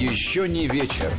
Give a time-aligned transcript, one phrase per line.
[0.00, 1.12] Еще не вечер.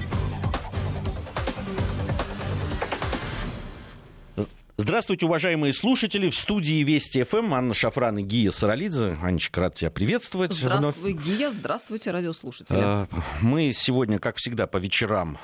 [4.91, 6.29] Здравствуйте, уважаемые слушатели.
[6.29, 9.17] В студии Вести ФМ Анна Шафран и Гия Саралидзе.
[9.21, 10.51] Анечка, рад тебя приветствовать.
[10.51, 11.49] Здравствуй, Гия.
[11.49, 12.77] Здравствуйте, радиослушатели.
[12.77, 13.07] А,
[13.41, 15.37] мы сегодня, как всегда, по вечерам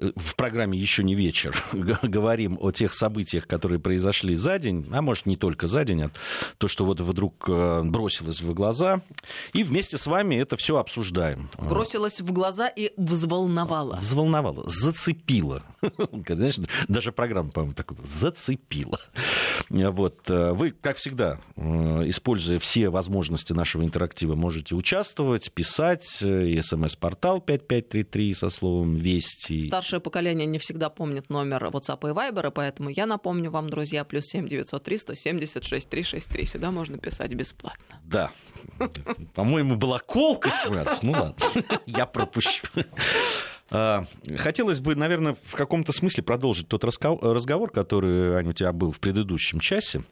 [0.00, 5.02] э, в программе «Еще не вечер» говорим о тех событиях, которые произошли за день, а
[5.02, 6.10] может, не только за день, а
[6.58, 9.02] то, что вот вдруг э, бросилось в глаза.
[9.52, 11.48] И вместе с вами это все обсуждаем.
[11.58, 13.98] Бросилось в глаза и взволновало.
[14.00, 15.62] Взволновало, зацепило.
[16.26, 17.96] Знаешь, даже программа, по-моему, такой
[18.38, 19.00] зацепило.
[19.70, 20.28] Вот.
[20.28, 21.62] Э, вы, как всегда, э,
[22.06, 26.22] используя все возможности нашего интерактива, можете участвовать, писать.
[26.22, 29.62] Э, СМС-портал 5533 со словом «Вести».
[29.68, 34.24] Старшее поколение не всегда помнит номер WhatsApp и Viber, поэтому я напомню вам, друзья, плюс
[34.26, 36.46] 7 903 176 363.
[36.46, 37.96] Сюда можно писать бесплатно.
[38.04, 38.30] Да.
[39.34, 40.60] По-моему, была колкость.
[41.02, 41.34] Ну ладно,
[41.86, 42.66] я пропущу.
[43.74, 44.04] А,
[44.36, 49.00] хотелось бы, наверное, в каком-то смысле продолжить тот разговор, который, Аня, у тебя был в
[49.00, 50.02] предыдущем часе.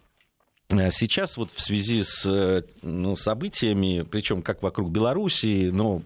[0.70, 6.02] А сейчас вот в связи с ну, событиями, причем как вокруг Белоруссии, но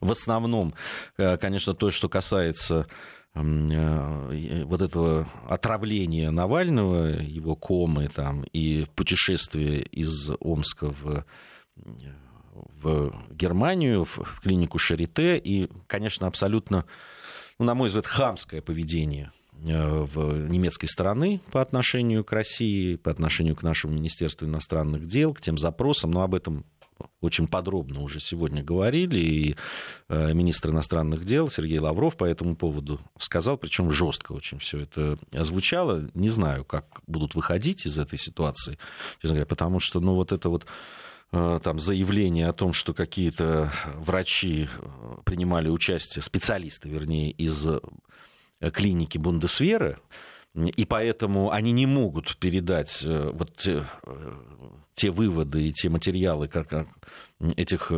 [0.00, 0.74] в основном,
[1.16, 2.86] э, конечно, то, что касается
[3.34, 11.24] э, вот этого отравления Навального, его комы там, и путешествия из Омска в
[12.52, 16.84] в Германию, в клинику Шарите, и, конечно, абсолютно,
[17.58, 19.32] ну, на мой взгляд, хамское поведение
[19.66, 25.34] э, в немецкой стороны по отношению к России, по отношению к нашему Министерству иностранных дел,
[25.34, 26.64] к тем запросам, но об этом
[27.20, 29.56] очень подробно уже сегодня говорили, и
[30.08, 35.18] э, министр иностранных дел Сергей Лавров по этому поводу сказал, причем жестко очень все это
[35.32, 36.08] звучало.
[36.14, 38.78] Не знаю, как будут выходить из этой ситуации,
[39.20, 40.66] честно говоря, потому что, ну, вот это вот
[41.32, 47.80] там заявление о том, что какие-то врачи э, принимали участие, специалисты, вернее, из э,
[48.70, 49.98] клиники Бундесвера,
[50.54, 53.86] и поэтому они не могут передать вот те,
[54.92, 56.86] те выводы и те материалы как
[57.56, 57.90] этих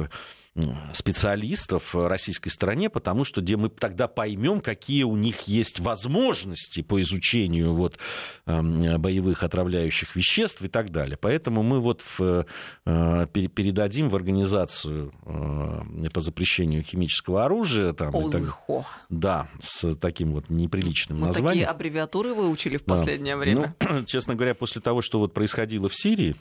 [0.92, 7.02] специалистов российской стороне, потому что где мы тогда поймем, какие у них есть возможности по
[7.02, 7.98] изучению вот,
[8.46, 11.16] эм, боевых отравляющих веществ и так далее.
[11.20, 12.46] Поэтому мы вот в,
[12.86, 17.92] э, передадим в организацию э, по запрещению химического оружия.
[17.92, 18.82] Там, ОЗХО.
[18.82, 21.52] Так, да, с таким вот неприличным вот названием.
[21.52, 23.40] Такие аббревиатуры выучили в последнее да.
[23.40, 23.74] время.
[23.80, 26.36] Ну, честно говоря, после того, что вот происходило в Сирии,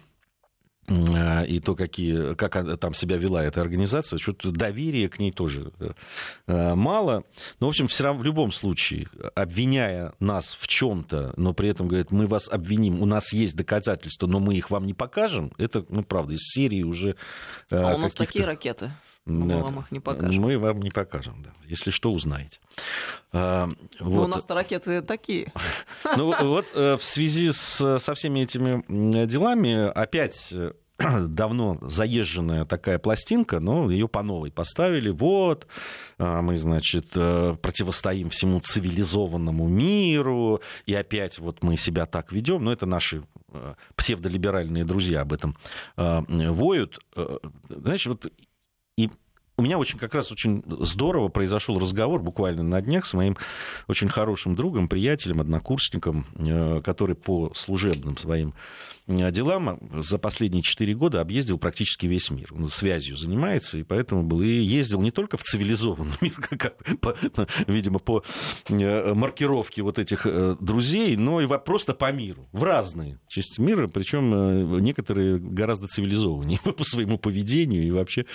[0.87, 5.71] и то, какие, как там себя вела эта организация, что-то доверия к ней тоже
[6.47, 7.23] э, мало.
[7.59, 11.87] Но, в общем, все равно в любом случае, обвиняя нас в чем-то, но при этом
[11.87, 15.85] говорит, мы вас обвиним, у нас есть доказательства, но мы их вам не покажем, это,
[15.89, 17.15] ну, правда, из серии уже...
[17.69, 18.91] Э, а у нас такие ракеты.
[19.25, 20.41] Мы вам их не покажем.
[20.41, 21.51] Мы вам не покажем, да.
[21.65, 22.59] Если что, узнаете.
[23.31, 23.69] А,
[23.99, 24.15] вот.
[24.15, 25.51] Но у нас-то ракеты такие.
[26.17, 30.73] Ну вот в связи с, со всеми этими делами опять э,
[31.27, 35.09] давно заезженная такая пластинка, но ее по новой поставили.
[35.09, 35.67] Вот,
[36.17, 42.63] а, мы, значит, э, противостоим всему цивилизованному миру, и опять вот мы себя так ведем.
[42.63, 45.57] Но это наши э, псевдолиберальные друзья об этом
[45.95, 46.99] воют.
[47.69, 48.27] Знаешь, вот
[48.97, 49.09] и
[49.55, 53.37] у меня очень как раз очень здорово произошел разговор буквально на днях с моим
[53.87, 58.53] очень хорошим другом, приятелем, однокурсником, э, который по служебным своим
[59.07, 62.53] делам за последние четыре года объездил практически весь мир.
[62.53, 67.15] Он связью занимается, и поэтому был и ездил не только в цивилизованный мир, как, по,
[67.67, 68.23] видимо, по
[68.69, 73.87] э, маркировке вот этих э, друзей, но и просто по миру, в разные части мира,
[73.87, 78.25] причем некоторые гораздо цивилизованнее по своему поведению и вообще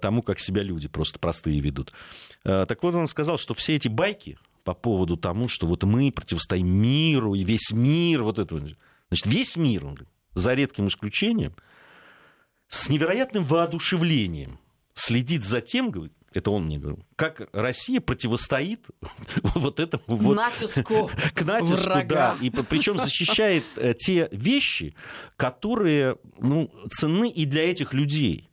[0.00, 1.92] тому, как себя люди просто простые ведут.
[2.42, 6.66] Так вот, он сказал, что все эти байки по поводу тому, что вот мы противостоим
[6.66, 8.54] миру, и весь мир, вот это
[9.14, 11.54] Значит, весь мир, он говорит, за редким исключением,
[12.68, 14.58] с невероятным воодушевлением
[14.94, 18.86] следит за тем, говорит, это он мне говорил, как Россия противостоит
[19.54, 20.34] вот этому вот...
[20.34, 22.36] Натиску К натиску, врага.
[22.36, 22.38] да.
[22.40, 24.96] И причем защищает э, те вещи,
[25.36, 28.50] которые ну, ценны и для этих людей.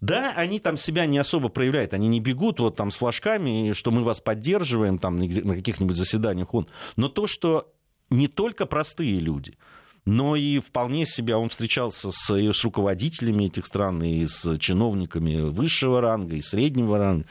[0.00, 3.90] Да, они там себя не особо проявляют, они не бегут вот там с флажками, что
[3.90, 6.68] мы вас поддерживаем там на каких-нибудь заседаниях он.
[6.96, 7.70] Но то, что
[8.08, 9.58] не только простые люди,
[10.04, 16.00] но и вполне себе он встречался с, с руководителями этих стран, и с чиновниками высшего
[16.00, 17.26] ранга, и среднего ранга.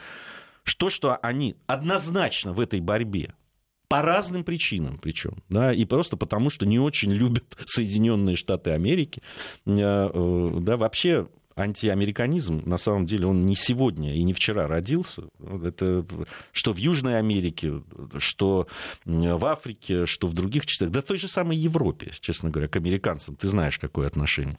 [0.62, 3.34] Что, что они однозначно в этой борьбе
[3.88, 9.20] по разным причинам причем, да, и просто потому, что не очень любят Соединенные Штаты Америки,
[9.66, 11.26] э, э, да, вообще
[11.60, 15.24] антиамериканизм, на самом деле, он не сегодня и не вчера родился.
[15.64, 16.04] Это
[16.52, 17.82] что в Южной Америке,
[18.18, 18.66] что
[19.04, 22.76] в Африке, что в других частях, да в той же самой Европе, честно говоря, к
[22.76, 23.36] американцам.
[23.36, 24.58] Ты знаешь, какое отношение.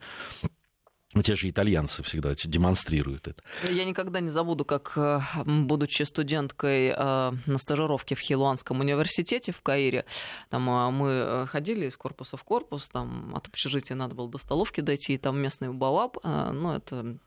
[1.24, 3.44] Те же итальянцы всегда демонстрируют это.
[3.70, 9.62] Я никогда не забуду, как, э, будучи студенткой э, на стажировке в Хилуанском университете в
[9.62, 10.06] Каире,
[10.50, 14.80] там э, мы ходили из корпуса в корпус, там от общежития надо было до столовки
[14.82, 17.18] дойти, и там местный баваб, ну, это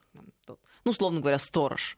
[0.84, 1.96] ну, условно говоря, сторож,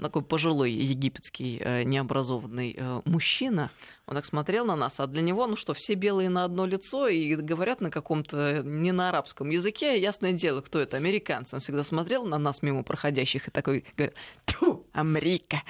[0.00, 3.70] такой пожилой египетский э, необразованный э, мужчина,
[4.06, 7.08] он так смотрел на нас, а для него, ну что, все белые на одно лицо
[7.08, 11.56] и говорят на каком-то не на арабском языке, ясное дело, кто это, американцы.
[11.56, 15.62] Он всегда смотрел на нас мимо проходящих и такой говорит, ту, Америка.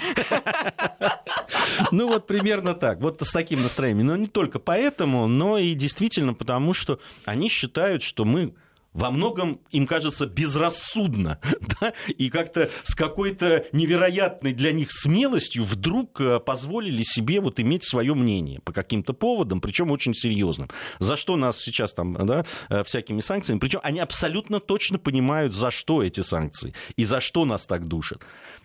[1.93, 4.07] Ну вот примерно так, вот с таким настроением.
[4.09, 8.55] Но не только поэтому, но и действительно потому, что они считают, что мы
[8.93, 11.39] во многом им кажется безрассудно,
[11.81, 11.93] да?
[12.09, 18.15] и как-то с какой-то невероятной для них смелостью вдруг э, позволили себе вот иметь свое
[18.15, 20.69] мнение по каким-то поводам, причем очень серьезным.
[20.99, 25.71] За что нас сейчас там да, э, всякими санкциями, причем они абсолютно точно понимают, за
[25.71, 28.23] что эти санкции и за что нас так душат.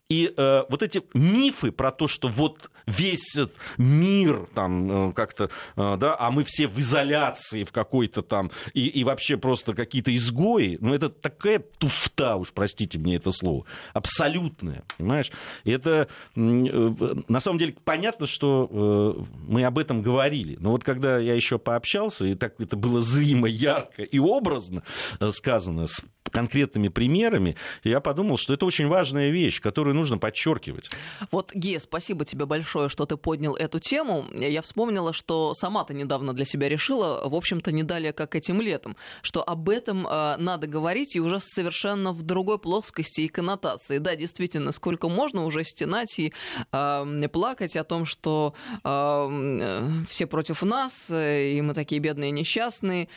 [0.10, 3.38] И э, вот эти мифы про то, что вот весь
[3.78, 8.88] мир там э, как-то, э, да, а мы все в изоляции в какой-то там, и,
[8.88, 14.84] и вообще просто какие-то изгои, ну это такая туфта, уж простите мне это слово, абсолютная,
[14.98, 15.32] понимаешь?
[15.64, 21.34] Это, э, на самом деле, понятно, что мы об этом говорили, но вот когда я
[21.34, 24.84] еще пообщался, и так это было зримо, ярко и образно
[25.32, 25.88] сказано,
[26.30, 30.90] конкретными примерами, я подумал, что это очень важная вещь, которую нужно подчеркивать.
[31.32, 34.26] Вот, Ге, спасибо тебе большое, что ты поднял эту тему.
[34.34, 38.96] Я вспомнила, что сама-то недавно для себя решила, в общем-то, не далее, как этим летом,
[39.22, 43.98] что об этом э, надо говорить и уже совершенно в другой плоскости и коннотации.
[43.98, 46.34] Да, действительно, сколько можно уже стенать и
[46.72, 48.54] э, плакать о том, что
[48.84, 53.10] э, все против нас, э, и мы такие бедные несчастные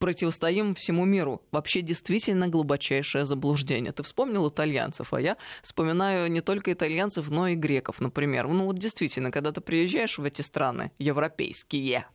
[0.00, 1.42] противостоим всему миру.
[1.52, 3.92] Вообще действительно глубочайшее заблуждение.
[3.92, 8.48] Ты вспомнил итальянцев, а я вспоминаю не только итальянцев, но и греков, например.
[8.48, 12.06] Ну вот действительно, когда ты приезжаешь в эти страны европейские,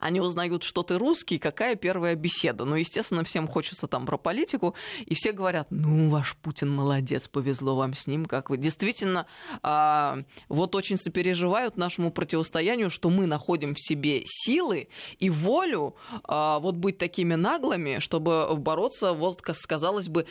[0.00, 2.64] они узнают, что ты русский, какая первая беседа.
[2.64, 4.74] Ну, естественно, всем хочется там про политику,
[5.04, 8.56] и все говорят, ну, ваш Путин молодец, повезло вам с ним, как вы.
[8.56, 9.26] Действительно,
[9.62, 14.88] а, вот очень сопереживают нашему противостоянию, что мы находим в себе силы
[15.18, 15.94] и волю
[16.24, 20.26] а, вот быть такими наглыми, чтобы бороться, вот, казалось бы,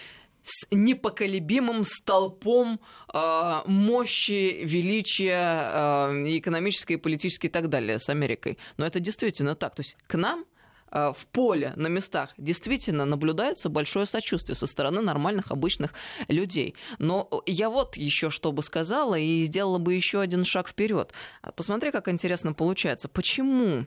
[0.49, 2.79] с непоколебимым столпом
[3.13, 8.57] э, мощи, величия э, экономической, политической и так далее с Америкой.
[8.77, 9.75] Но это действительно так.
[9.75, 10.45] То есть к нам
[10.91, 15.93] э, в поле, на местах действительно наблюдается большое сочувствие со стороны нормальных, обычных
[16.27, 16.75] людей.
[16.97, 21.13] Но я вот еще что бы сказала и сделала бы еще один шаг вперед.
[21.55, 23.07] Посмотри, как интересно получается.
[23.07, 23.85] Почему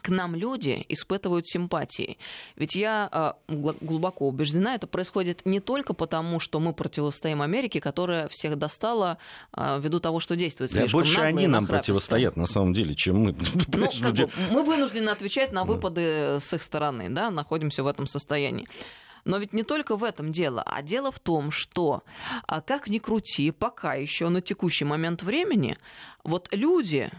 [0.00, 2.18] к нам люди испытывают симпатии.
[2.56, 8.28] Ведь я э, глубоко убеждена, это происходит не только потому, что мы противостоим Америке, которая
[8.28, 9.18] всех достала
[9.56, 13.36] э, ввиду того, что действует слишком Больше они нам противостоят, на самом деле, чем мы.
[13.72, 18.06] Ну, как бы, мы вынуждены отвечать на выпады с их стороны, да, находимся в этом
[18.06, 18.66] состоянии.
[19.24, 22.02] Но ведь не только в этом дело, а дело в том, что,
[22.46, 25.78] а, как ни крути, пока еще на текущий момент времени,
[26.24, 27.10] вот люди,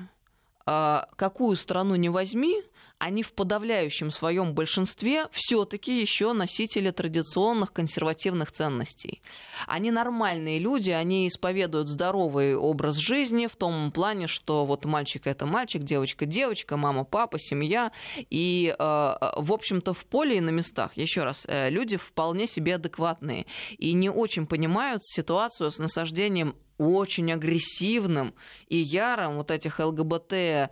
[0.66, 2.62] а, какую страну не возьми,
[3.04, 9.22] они в подавляющем своем большинстве все-таки еще носители традиционных консервативных ценностей.
[9.68, 15.46] Они нормальные люди, они исповедуют здоровый образ жизни в том плане, что вот мальчик это
[15.46, 17.92] мальчик, девочка девочка, мама, папа, семья.
[18.30, 22.76] И, э, в общем-то, в поле и на местах, еще раз, э, люди вполне себе
[22.76, 28.34] адекватные и не очень понимают ситуацию с насаждением очень агрессивным
[28.68, 30.70] и ярым вот этих ЛГБТ э,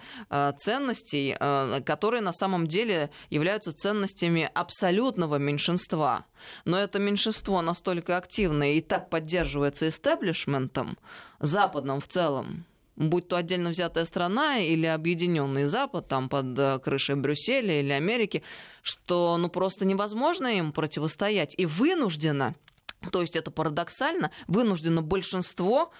[0.57, 6.25] ценностей, э, которые на самом деле являются ценностями абсолютного меньшинства.
[6.65, 10.97] Но это меньшинство настолько активное и так поддерживается истеблишментом,
[11.39, 12.65] западным в целом,
[12.95, 18.43] будь то отдельно взятая страна или объединенный Запад, там под э, крышей Брюсселя или Америки,
[18.81, 22.55] что ну просто невозможно им противостоять и вынуждено
[23.09, 25.91] то есть это парадоксально, вынуждено большинство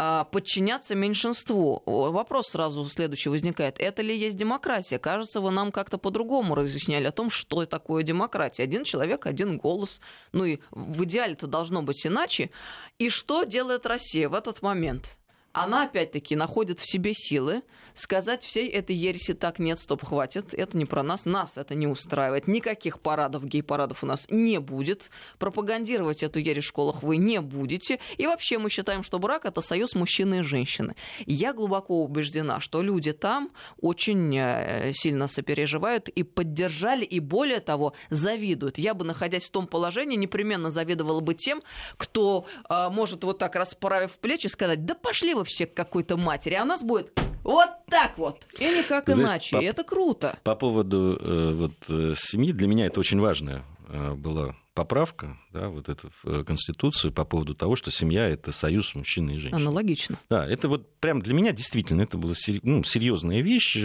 [0.00, 1.82] а, подчиняться меньшинству.
[1.84, 3.80] Вопрос сразу следующий возникает.
[3.80, 4.98] Это ли есть демократия?
[4.98, 8.62] Кажется, вы нам как-то по-другому разъясняли о том, что такое демократия.
[8.62, 10.00] Один человек, один голос.
[10.32, 12.50] Ну и в идеале это должно быть иначе.
[12.98, 15.17] И что делает Россия в этот момент?
[15.62, 17.62] Она опять-таки находит в себе силы
[17.94, 21.86] сказать всей этой ереси так, нет, стоп, хватит, это не про нас, нас это не
[21.86, 27.40] устраивает, никаких парадов, гей-парадов у нас не будет, пропагандировать эту ересь в школах вы не
[27.40, 30.94] будете, и вообще мы считаем, что брак это союз мужчины и женщины.
[31.26, 33.50] Я глубоко убеждена, что люди там
[33.80, 38.78] очень э, сильно сопереживают и поддержали, и более того, завидуют.
[38.78, 41.62] Я бы, находясь в том положении, непременно завидовала бы тем,
[41.96, 46.54] кто э, может вот так расправив плечи сказать, да пошли вы все к какой-то матери,
[46.54, 47.12] а у нас будет
[47.42, 48.46] вот так вот.
[48.58, 49.56] И никак Знаешь, иначе.
[49.56, 50.38] По, это круто.
[50.44, 55.70] По поводу э, вот, э, семьи, для меня это очень важная э, была поправка, да,
[55.70, 59.56] вот это в э, Конституцию по поводу того, что семья это союз мужчины и женщины.
[59.60, 60.20] Аналогично.
[60.30, 63.76] Да, это вот прям для меня действительно это была ну, серьезная вещь.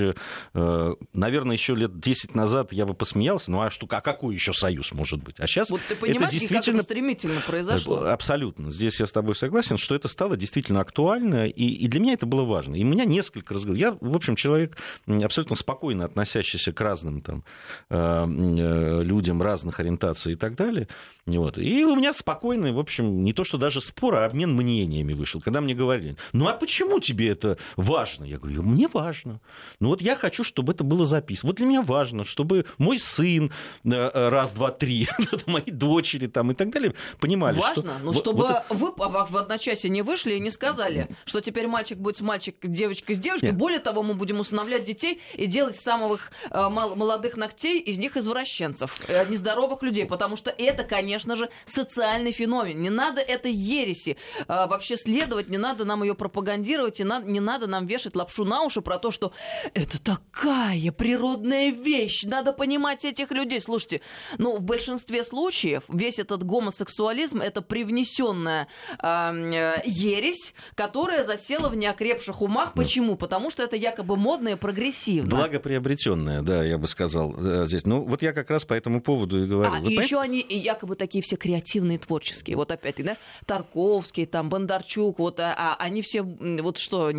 [0.54, 4.54] Э, наверное, еще лет 10 назад я бы посмеялся, ну а что, а какой еще
[4.54, 5.40] союз может быть?
[5.40, 8.06] А сейчас вот ты понимаешь, это действительно как это стремительно произошло.
[8.06, 8.70] Абсолютно.
[8.70, 12.28] Здесь я с тобой согласен, что это стало действительно актуально, и, и для меня это
[12.28, 12.76] было важно.
[12.76, 13.80] И у меня несколько разговоров.
[13.80, 17.44] Я, в общем, человек абсолютно спокойно относящийся к разным там,
[17.90, 20.83] э, людям разных ориентаций и так далее.
[21.26, 21.58] Вот.
[21.58, 25.40] И у меня спокойный, в общем, не то что даже спор, а обмен мнениями вышел.
[25.40, 28.26] Когда мне говорили, ну а почему тебе это важно?
[28.26, 29.40] Я говорю, мне важно.
[29.80, 31.50] Ну вот я хочу, чтобы это было записано.
[31.50, 33.52] Вот для меня важно, чтобы мой сын
[33.86, 35.08] э, раз, два, три,
[35.46, 38.04] мои дочери там и так далее понимали, важно, что...
[38.04, 38.98] ну чтобы вот...
[38.98, 43.14] вы в одночасье не вышли и не сказали, что теперь мальчик будет с мальчиком, девочка
[43.14, 43.50] с девочкой.
[43.50, 43.58] Нет.
[43.58, 49.00] Более того, мы будем усыновлять детей и делать самых э, молодых ногтей из них извращенцев,
[49.08, 52.82] э, нездоровых людей, потому что это, конечно же, социальный феномен.
[52.82, 57.40] Не надо этой ереси а, вообще следовать, не надо нам ее пропагандировать, и на, не
[57.40, 59.32] надо нам вешать лапшу на уши про то, что
[59.76, 63.62] это такая природная вещь, надо понимать этих людей.
[63.62, 64.02] Слушайте,
[64.38, 68.68] ну, в большинстве случаев весь этот гомосексуализм это привнесенная
[69.02, 72.74] э, ересь, которая засела в неокрепших умах.
[72.74, 73.16] Почему?
[73.16, 75.30] Потому что это якобы модно и прогрессивно.
[75.30, 77.86] Благоприобретенная, да, я бы сказал э, здесь.
[77.86, 79.74] Ну, вот я как раз по этому поводу и говорю.
[79.74, 82.56] А, и еще они якобы такие все креативные, творческие.
[82.56, 87.12] Вот опять-таки, да, Тарковский, там, Бондарчук, вот, а, а они все, вот что,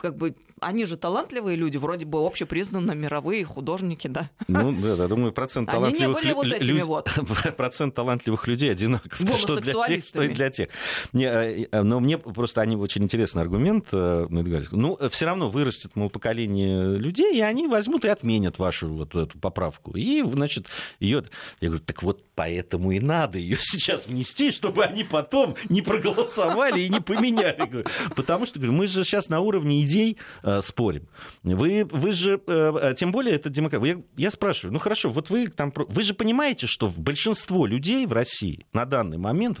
[0.00, 4.30] как бы они же талантливые люди, вроде бы общепризнанно мировые художники, да.
[4.48, 7.10] Ну, да, да, думаю, процент талантливых, лю- вот лю- вот.
[7.56, 10.68] процент талантливых людей одинаков, что для тех, что и для тех.
[11.12, 15.96] Не, э, э, но мне просто они очень интересный аргумент, э, ну, все равно вырастет,
[15.96, 19.92] мол, поколение людей, и они возьмут и отменят вашу вот эту поправку.
[19.96, 20.66] И, значит,
[21.00, 21.24] ее...
[21.60, 26.80] Я говорю, так вот поэтому и надо ее сейчас внести, чтобы они потом не проголосовали
[26.80, 27.84] и не поменяли.
[28.14, 31.08] Потому что, говорю, мы же сейчас на уровне идей э, спорим.
[31.42, 33.86] Вы, вы же, э, э тем более, это демократия.
[33.86, 38.12] Я, я спрашиваю, ну хорошо, вот вы там, вы же понимаете, что большинство людей в
[38.12, 39.60] России на данный момент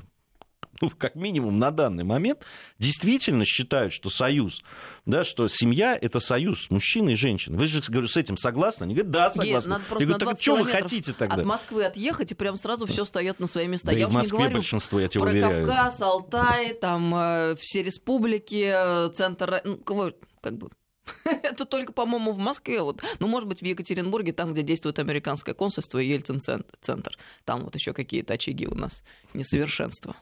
[0.80, 2.40] ну, как минимум на данный момент,
[2.78, 4.62] действительно считают, что союз,
[5.06, 7.58] да, что семья– это союз мужчины и женщины.
[7.58, 8.84] Вы же, говорю, с этим согласны?
[8.84, 9.70] Они говорят, да, согласны.
[9.70, 11.36] Нет, надо Я говорю, так что вы хотите тогда?
[11.36, 13.88] От Москвы отъехать, и прям сразу все встает на свои места.
[13.88, 15.66] Да я и в Москве не говорю большинство, я тебе про уверяю.
[15.66, 20.70] Кавказ, Алтай, там э, все республики, э, центр, ну, как бы
[21.42, 22.82] Это только, по-моему, в Москве.
[22.82, 23.02] Вот.
[23.18, 27.16] Ну, может быть, в Екатеринбурге, там, где действует американское консульство и Ельцин-центр.
[27.44, 29.02] Там вот еще какие-то очаги у нас
[29.34, 30.16] несовершенства.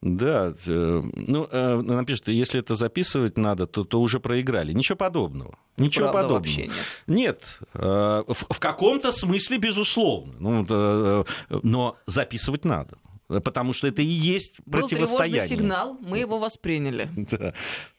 [0.00, 4.72] Да, э, ну, э, напишет, если это записывать надо, то, то уже проиграли.
[4.72, 5.58] Ничего подобного.
[5.76, 6.38] Ничего Правда, подобного.
[6.38, 6.84] Вообще нет.
[7.06, 7.58] Нет.
[7.74, 10.34] Э, в, в каком-то смысле, безусловно.
[10.38, 11.26] Ну,
[11.62, 12.98] но записывать надо
[13.44, 15.40] потому что это и есть Был противостояние.
[15.42, 17.08] Был сигнал, мы его восприняли.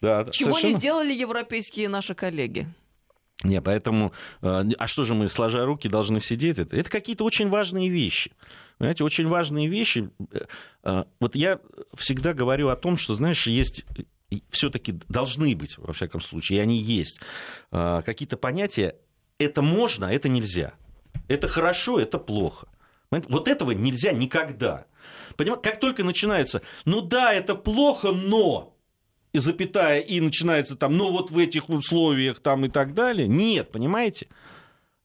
[0.01, 0.73] Да, да, Чего совершенно...
[0.73, 2.67] не сделали европейские наши коллеги?
[3.43, 6.59] Не, поэтому, э, а что же мы, сложа руки, должны сидеть?
[6.59, 8.31] Это, это какие-то очень важные вещи.
[8.77, 10.09] Понимаете, очень важные вещи.
[10.31, 10.39] Э,
[10.83, 11.59] э, вот я
[11.95, 13.85] всегда говорю о том, что, знаешь, есть
[14.50, 17.19] все-таки должны быть, во всяком случае, и они есть,
[17.69, 18.95] какие-то понятия,
[19.39, 20.73] это можно, а это нельзя.
[21.27, 22.67] Это хорошо, это плохо.
[23.11, 24.85] Вот этого нельзя никогда.
[25.35, 28.75] Понимаете, как только начинается, ну да, это плохо, но
[29.33, 33.27] и запятая, и начинается там, ну вот в этих условиях там и так далее.
[33.27, 34.27] Нет, понимаете?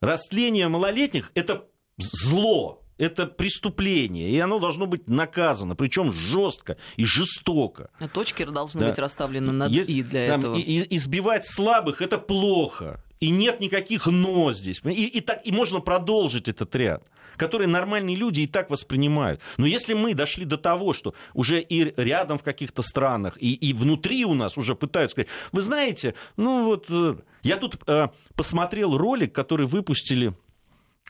[0.01, 1.65] Растление малолетних– это
[1.99, 7.91] зло, это преступление, и оно должно быть наказано, причем жестко и жестоко.
[7.99, 8.89] А точки должны да.
[8.89, 10.57] быть расставлены над Есть, «и» для там, этого.
[10.57, 14.81] И, и, избивать слабых– это плохо, и нет никаких «но» здесь.
[14.85, 17.05] И, и, так, и можно продолжить этот ряд
[17.37, 19.43] которые нормальные люди и так воспринимают.
[19.59, 23.75] Но если мы дошли до того, что уже и рядом в каких-то странах, и, и
[23.75, 28.97] внутри у нас уже пытаются сказать, вы знаете, ну вот, э, я тут э, посмотрел
[28.97, 30.33] ролик, который выпустили,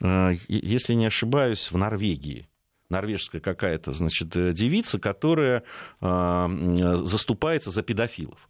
[0.01, 2.49] э, если не ошибаюсь, в Норвегии
[2.89, 5.63] норвежская какая-то, значит, э, девица, которая
[6.01, 6.47] э,
[7.03, 8.49] заступается за педофилов.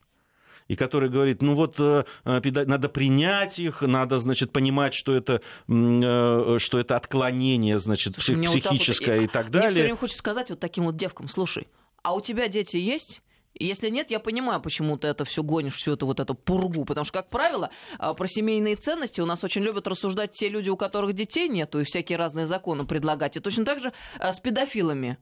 [0.68, 6.80] И который говорит, ну вот э, надо принять их, надо, значит, понимать, что это, что
[6.80, 9.70] это отклонение, значит, Слушай, психическое вот, и так далее.
[9.70, 11.68] Мне все время хочется сказать вот таким вот девкам, слушай,
[12.04, 13.22] а у тебя дети есть?
[13.60, 16.86] Если нет, я понимаю, почему ты это все гонишь, всю эту вот эту пургу.
[16.86, 20.78] Потому что, как правило, про семейные ценности у нас очень любят рассуждать те люди, у
[20.78, 23.36] которых детей нету, и всякие разные законы предлагать.
[23.36, 25.18] И точно так же с педофилами.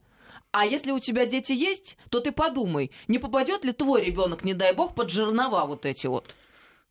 [0.52, 4.54] А если у тебя дети есть, то ты подумай, не попадет ли твой ребенок, не
[4.54, 6.34] дай бог, под жернова вот эти вот.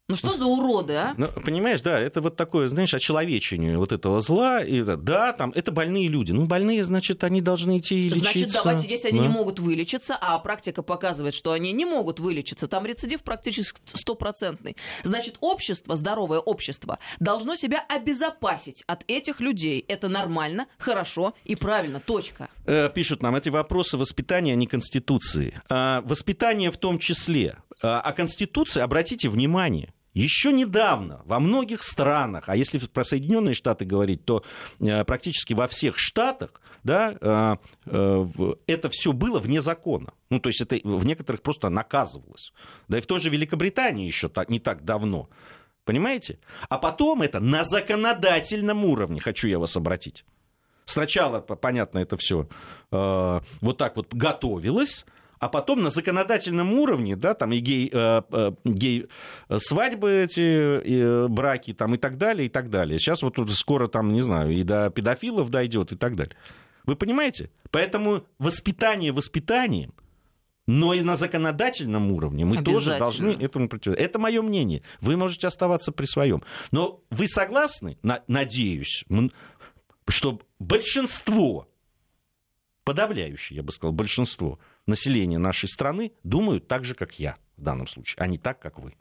[0.08, 1.16] Ну что за уроды, а?
[1.18, 4.62] Ну, понимаешь, да, это вот такое, знаешь, очеловечение вот этого зла.
[4.62, 6.32] И, да, там, это больные люди.
[6.32, 8.32] Ну, больные, значит, они должны идти и лечиться.
[8.32, 9.26] Значит, давайте, если они да.
[9.26, 14.78] не могут вылечиться, а практика показывает, что они не могут вылечиться, там рецидив практически стопроцентный.
[15.02, 19.84] Значит, общество, здоровое общество, должно себя обезопасить от этих людей.
[19.88, 22.00] Это нормально, хорошо и правильно.
[22.00, 22.50] Точка.
[22.68, 25.60] Э, пишут нам, эти вопросы воспитания, а не Конституции.
[25.68, 27.58] А, воспитание в том числе.
[27.86, 33.86] А, а Конституция, обратите внимание, еще недавно во многих странах, а если про Соединенные Штаты
[33.86, 34.44] говорить, то
[34.80, 40.14] э, практически во всех штатах да, э, э, это все было вне закона.
[40.30, 42.54] Ну, то есть это в некоторых просто наказывалось.
[42.88, 45.30] Да и в той же Великобритании еще не так давно.
[45.84, 46.40] Понимаете?
[46.70, 50.26] А потом это на законодательном уровне, хочу я вас обратить.
[50.86, 52.48] Сначала, понятно, это все
[52.92, 55.06] вот так вот готовилось,
[55.40, 59.08] а потом на законодательном уровне, да, там и гей, э, э, гей
[59.58, 63.00] свадьбы эти, э, браки там и так далее, и так далее.
[63.00, 66.36] Сейчас вот тут скоро там, не знаю, и до педофилов дойдет и так далее.
[66.86, 67.50] Вы понимаете?
[67.72, 69.94] Поэтому воспитание воспитанием,
[70.68, 74.10] но и на законодательном уровне мы тоже должны этому противодействовать.
[74.10, 74.82] Это мое мнение.
[75.00, 76.44] Вы можете оставаться при своем.
[76.72, 79.06] Но вы согласны, надеюсь,
[80.08, 81.68] что большинство,
[82.84, 87.88] подавляющее, я бы сказал, большинство населения нашей страны думают так же, как я в данном
[87.88, 88.94] случае, а не так, как вы.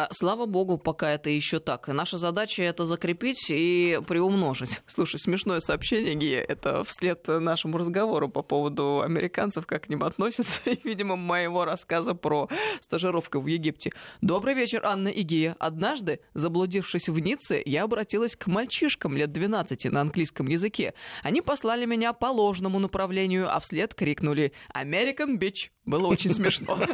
[0.00, 1.86] А, слава богу, пока это еще так.
[1.88, 4.80] Наша задача это закрепить и приумножить.
[4.86, 10.62] Слушай, смешное сообщение, Гия, это вслед нашему разговору по поводу американцев, как к ним относятся,
[10.70, 12.48] и, видимо, моего рассказа про
[12.80, 13.92] стажировку в Египте.
[14.22, 15.54] Добрый вечер, Анна и Гия.
[15.58, 20.94] Однажды, заблудившись в Ницце, я обратилась к мальчишкам лет 12 на английском языке.
[21.22, 25.68] Они послали меня по ложному направлению, а вслед крикнули «American Beach».
[25.84, 26.78] Было очень смешно.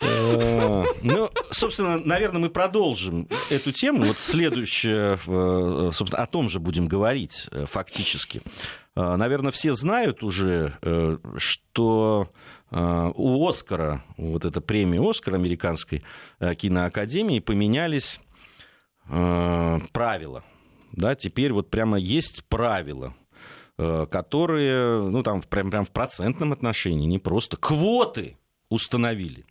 [0.00, 4.04] Э, ну, собственно, наверное, мы продолжим эту тему.
[4.06, 8.42] Вот следующее, э, собственно, о том же будем говорить э, фактически.
[8.96, 10.76] Наверное, все знают уже,
[11.36, 12.32] что
[12.70, 16.02] у Оскара, вот эта премия Оскара американской
[16.40, 18.18] киноакадемии, поменялись
[19.06, 20.42] правила.
[20.90, 23.14] Да, теперь вот прямо есть правила,
[23.76, 28.36] которые, ну, там, прям, прям в процентном отношении, не просто квоты
[28.70, 29.44] установили.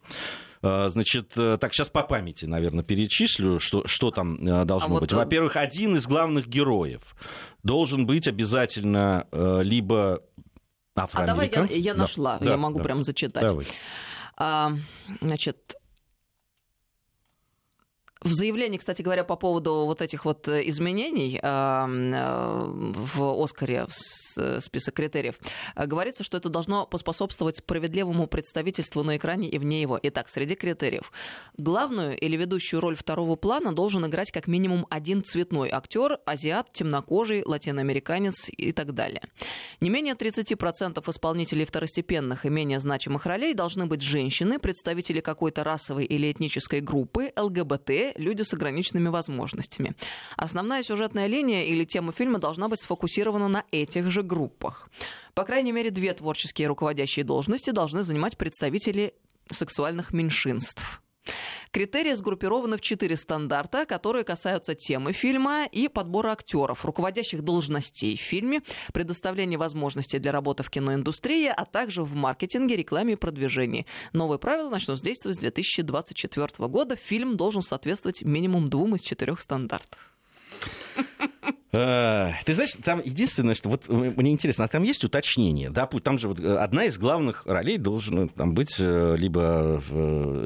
[0.62, 4.99] А, значит, э, так, сейчас по памяти, наверное, перечислю, что, что там э, должно а
[4.99, 5.12] быть.
[5.12, 5.19] Вот...
[5.19, 7.15] Во-первых, один из главных героев
[7.63, 10.21] должен быть обязательно э, либо
[10.95, 11.51] афроамериканец.
[11.51, 13.43] А давай я, я нашла, да, я могу да, прям зачитать.
[13.43, 13.67] Давай.
[14.36, 14.73] А,
[15.21, 15.75] значит,
[18.29, 24.61] в заявлении, кстати говоря, по поводу вот этих вот э, изменений э, в Оскаре, в
[24.61, 25.35] список критериев,
[25.75, 29.99] э, говорится, что это должно поспособствовать справедливому представительству на экране и вне его.
[30.01, 31.11] Итак, среди критериев.
[31.57, 37.43] Главную или ведущую роль второго плана должен играть как минимум один цветной актер, азиат, темнокожий,
[37.43, 39.21] латиноамериканец и так далее.
[39.81, 46.05] Не менее 30% исполнителей второстепенных и менее значимых ролей должны быть женщины, представители какой-то расовой
[46.05, 49.95] или этнической группы, ЛГБТ, люди с ограниченными возможностями.
[50.38, 54.89] Основная сюжетная линия или тема фильма должна быть сфокусирована на этих же группах.
[55.34, 59.13] По крайней мере, две творческие руководящие должности должны занимать представители
[59.51, 61.01] сексуальных меньшинств.
[61.71, 68.21] Критерии сгруппированы в четыре стандарта, которые касаются темы фильма и подбора актеров, руководящих должностей в
[68.21, 68.61] фильме,
[68.93, 73.85] предоставления возможностей для работы в киноиндустрии, а также в маркетинге, рекламе и продвижении.
[74.13, 76.95] Новые правила начнут действовать с 2024 года.
[76.95, 80.09] Фильм должен соответствовать минимум двум из четырех стандартов.
[81.72, 86.17] Э, ты знаешь, там единственное, что вот мне интересно, а там есть уточнение, да, там
[86.17, 89.82] же вот э, одна из главных ролей должен э, там быть либо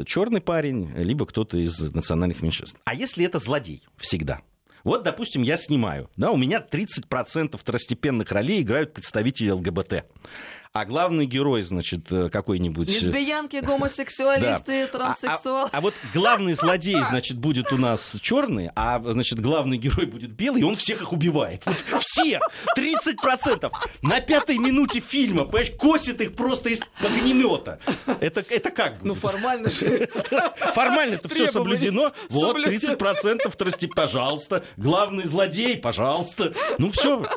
[0.05, 2.79] черный парень, либо кто-то из национальных меньшинств.
[2.83, 4.41] А если это злодей всегда?
[4.83, 10.03] Вот, допустим, я снимаю, да, у меня 30% второстепенных ролей играют представители ЛГБТ.
[10.73, 12.89] А главный герой, значит, э, какой-нибудь...
[12.89, 15.69] Лесбиянки, гомосексуалисты, транссексуалы.
[15.71, 20.07] А, а, а вот главный злодей, значит, будет у нас черный, а, значит, главный герой
[20.07, 21.63] будет белый, и он всех их убивает.
[21.99, 22.41] Всех!
[22.75, 23.71] 30%!
[24.01, 27.77] На пятой минуте фильма, понимаешь, косит их просто из огнемета.
[28.19, 29.03] Это, это как будет?
[29.03, 30.09] Ну, формально же.
[30.73, 32.13] Формально это все соблюдено.
[32.29, 34.63] Вот, 30% вторости, пожалуйста.
[34.77, 36.55] Главный злодей, пожалуйста.
[36.79, 37.27] Ну, все.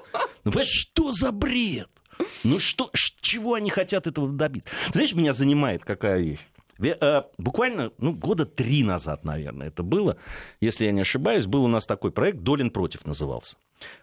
[0.45, 1.91] Ну, понимаешь, что за бред?
[2.45, 4.73] Ну, что, чего они хотят этого добиться?
[4.93, 6.41] Знаешь, меня занимает какая вещь?
[6.79, 10.17] Э, буквально ну, года три назад, наверное, это было,
[10.61, 13.57] если я не ошибаюсь, был у нас такой проект «Долин против» назывался,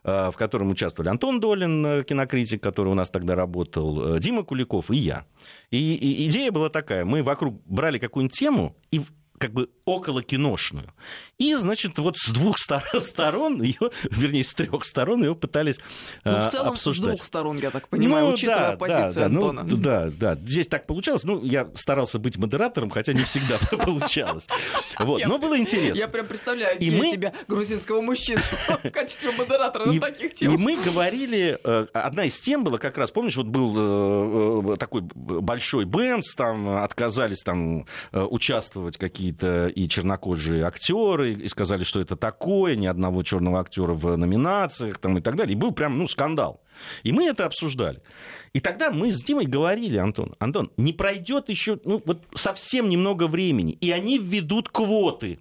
[0.04, 4.90] э, в котором участвовали Антон Долин, э, кинокритик, который у нас тогда работал, Дима Куликов
[4.90, 5.26] и я.
[5.70, 9.02] И идея была такая, мы вокруг брали какую-нибудь тему и
[9.38, 10.94] как бы около киношную.
[11.38, 12.56] И, значит, вот с двух
[13.00, 15.80] сторон, ее, вернее, с трех сторон ее пытались
[16.24, 17.16] ну, в целом обсуждать.
[17.16, 19.64] с двух сторон, я так понимаю, ну, учитывая да, позицию да, Антона.
[19.64, 21.24] Ну, да, да, здесь так получалось.
[21.24, 24.48] Ну, я старался быть модератором, хотя не всегда получалось.
[25.00, 26.00] Вот, но было интересно.
[26.00, 27.12] Я прям представляю и мы...
[27.12, 28.42] тебя, грузинского мужчину,
[28.84, 30.56] в качестве модератора на таких темах.
[30.56, 33.74] И мы говорили, э, одна из тем была как раз, помнишь, вот был
[34.70, 38.98] э, э, такой большой Бенц, там отказались там участвовать
[39.34, 45.00] какие-то и чернокожие актеры, и сказали, что это такое, ни одного черного актера в номинациях
[45.00, 45.54] там, и так далее.
[45.54, 46.62] И был прям ну, скандал.
[47.04, 48.02] И мы это обсуждали.
[48.54, 53.28] И тогда мы с Димой говорили, Антон, Антон, не пройдет еще ну, вот совсем немного
[53.28, 55.40] времени, и они введут квоты.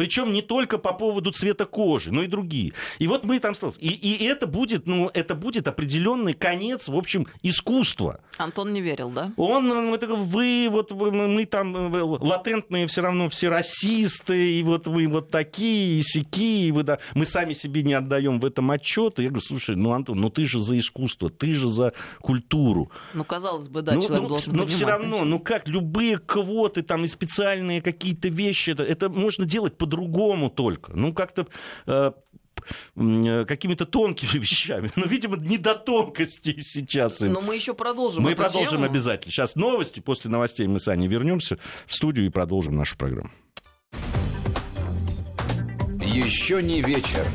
[0.00, 2.72] Причем не только по поводу цвета кожи, но и другие.
[2.98, 3.86] И вот мы там столкнулись.
[3.86, 8.20] И, и это будет, ну, это будет определенный конец, в общем, искусства.
[8.38, 9.30] Антон не верил, да?
[9.36, 15.30] Он, вы, вот мы там э, латентные все равно все расисты, и вот вы вот
[15.30, 19.18] такие, и сякие, и вы, да, мы сами себе не отдаем в этом отчет.
[19.18, 22.90] И я говорю, слушай, ну, Антон, ну ты же за искусство, ты же за культуру.
[23.12, 25.24] Ну, казалось бы, да, ну, человек ну, должен Но понимать, все равно, конечно.
[25.26, 30.92] ну как, любые квоты там и специальные какие-то вещи, это, это можно делать по-другому только.
[30.94, 31.46] Ну, как-то
[31.86, 32.12] э,
[32.94, 34.90] какими-то тонкими вещами.
[34.96, 37.32] Но, видимо, не до тонкостей сейчас им.
[37.32, 38.22] Но мы еще продолжим.
[38.22, 38.84] Мы продолжим тему.
[38.84, 39.32] обязательно.
[39.32, 40.00] Сейчас новости.
[40.00, 43.30] После новостей мы с Аней вернемся в студию и продолжим нашу программу.
[46.00, 47.26] Еще не вечер.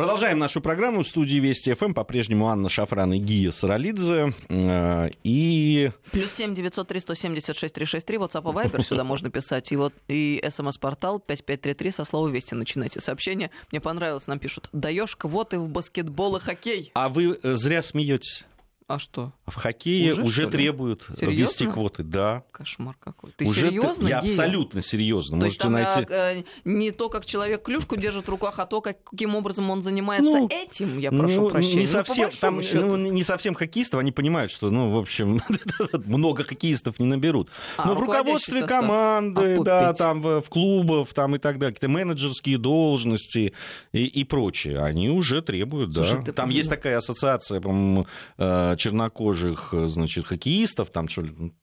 [0.00, 1.02] Продолжаем нашу программу.
[1.02, 4.32] В студии Вести ФМ по-прежнему Анна Шафран и Гия Саралидзе.
[4.48, 5.90] Э, и...
[6.10, 8.16] Плюс семь девятьсот три сто семьдесят шесть три шесть три.
[8.16, 9.70] WhatsApp и Viber сюда можно писать.
[9.72, 13.50] И вот и смс-портал 5533 со слова Вести начинайте сообщение.
[13.72, 14.70] Мне понравилось, нам пишут.
[14.72, 16.90] Даешь квоты в баскетбол и хоккей.
[16.94, 18.46] А вы э, зря смеетесь.
[18.90, 19.32] А что?
[19.46, 21.30] В хоккее уже, уже требуют Серьезно?
[21.30, 22.42] ввести квоты, да.
[22.50, 23.30] Кошмар какой.
[23.36, 24.08] Ты уже серьезно?
[24.08, 25.38] Я абсолютно серьезно.
[25.38, 26.06] То Можете есть там найти...
[26.12, 30.38] э, не то, как человек клюшку держит в руках, а то, каким образом он занимается
[30.38, 31.82] ну, этим, я прошу ну, прощения.
[31.82, 35.40] Не совсем, там, ну, не совсем хоккеистов, они понимают, что, ну, в общем,
[35.92, 37.48] много хоккеистов не наберут.
[37.76, 38.80] А, Но в руководстве состав.
[38.80, 43.52] команды, а да, там в, в клубах, там и так далее, какие-то менеджерские должности
[43.92, 46.32] и, и прочее, они уже требуют, Слушай, да.
[46.32, 46.56] Там понимаешь?
[46.56, 51.08] есть такая ассоциация, по-моему, э, чернокожих чернокожих, э, значит, хоккеистов, там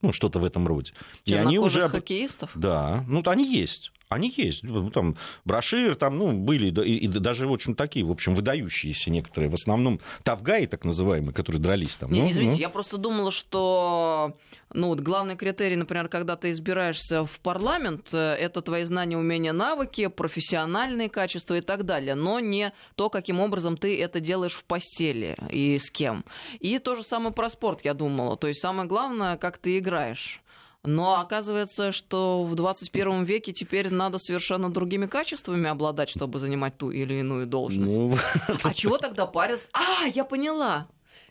[0.01, 0.93] ну, что-то в этом роде.
[1.25, 1.89] И они уже...
[1.89, 2.51] хоккеистов?
[2.56, 3.91] Да, ну, они есть.
[4.10, 4.63] Они есть.
[4.63, 9.50] Ну, там Брошир, там, ну, были, и, и даже очень такие, в общем, выдающиеся некоторые.
[9.50, 12.12] В основном тавгаи, так называемые, которые дрались там.
[12.12, 12.62] Не, ну, извините, ну.
[12.62, 14.38] я просто думала, что
[14.74, 19.52] ну, вот главный критерий, например, когда ты избираешься в парламент, э, это твои знания, умения,
[19.52, 24.63] навыки, профессиональные качества и так далее, но не то, каким образом ты это делаешь в
[24.63, 26.24] постели и с кем.
[26.60, 28.38] И то же самое про спорт, я думала.
[28.38, 30.41] То есть самое главное, как ты играешь.
[30.84, 36.92] Но оказывается, что в 21 веке теперь надо совершенно другими качествами обладать, чтобы занимать ту
[36.92, 37.88] или иную должность.
[37.90, 38.18] Ну...
[38.63, 39.70] А чего тогда париться?
[39.74, 40.88] А, я поняла.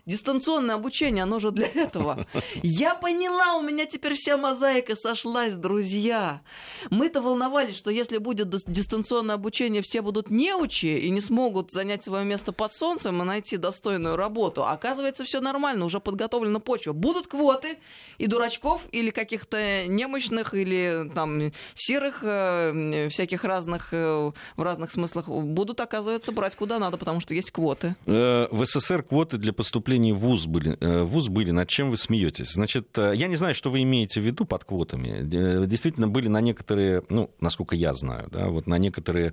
[0.07, 2.29] Дистанционное обучение, оно же для этого.
[2.63, 6.43] Я поняла, у меня теперь вся мозаика сошлась, друзья.
[6.91, 12.25] Мы-то волновались, что если будет дистанционное обучение, все будут неучи и не смогут занять свое
[12.25, 14.65] место под солнцем и найти достойную работу.
[14.65, 16.93] Оказывается, все нормально, уже подготовлена почва.
[16.93, 17.79] Будут квоты,
[18.19, 25.27] и дурачков, или каких-то немощных, или там серых, э, всяких разных, э, в разных смыслах,
[25.29, 27.97] будут, оказывается, брать куда надо, потому что есть квоты.
[28.07, 31.97] Э, в СССР квоты для поступления в ВУЗ были, э, ВУЗ были, над чем вы
[31.97, 32.53] смеетесь?
[32.53, 35.23] Значит, э, я не знаю, что вы имеете в виду под квотами.
[35.67, 39.33] Действительно, были на некоторые, ну, насколько я знаю, да, вот на некоторые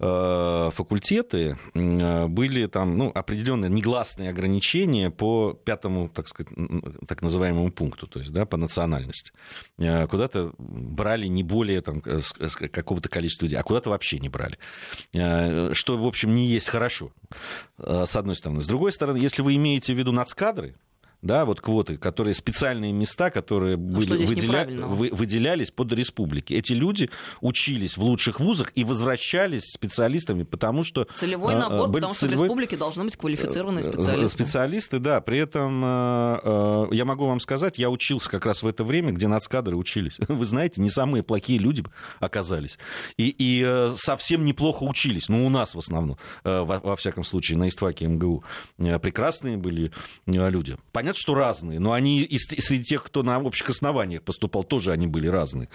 [0.00, 6.52] факультеты э, были там ну, определенные негласные ограничения по пятому, так сказать,
[7.08, 9.32] так называемому пункту, то есть да, по национальности.
[9.78, 14.56] Э, куда-то брали не более там, какого-то количества людей, а куда-то вообще не брали.
[15.12, 17.12] Что, в общем, не есть хорошо,
[17.78, 18.62] с одной стороны.
[18.62, 20.76] С другой стороны, если вы имеете в виду нацкадры,
[21.20, 24.86] да, вот квоты, которые специальные места, которые а были, выделя...
[24.86, 26.54] вы, выделялись под республики.
[26.54, 31.08] Эти люди учились в лучших вузах и возвращались специалистами, потому что...
[31.16, 32.36] Целевой а, набор, были потому целевой...
[32.36, 34.28] что в республике должны быть квалифицированные э, специалисты.
[34.28, 35.20] Специалисты, да.
[35.20, 39.26] При этом э, я могу вам сказать, я учился как раз в это время, где
[39.26, 40.16] нацкадры учились.
[40.28, 41.82] Вы знаете, не самые плохие люди
[42.20, 42.78] оказались.
[43.16, 45.28] И, и совсем неплохо учились.
[45.28, 48.44] Ну, у нас в основном, во, во всяком случае, на истфаке МГУ.
[48.76, 49.90] Прекрасные были
[50.26, 50.76] люди.
[50.92, 54.92] Понятно, понятно, что разные, но они и среди тех, кто на общих основаниях поступал, тоже
[54.92, 55.68] они были разные.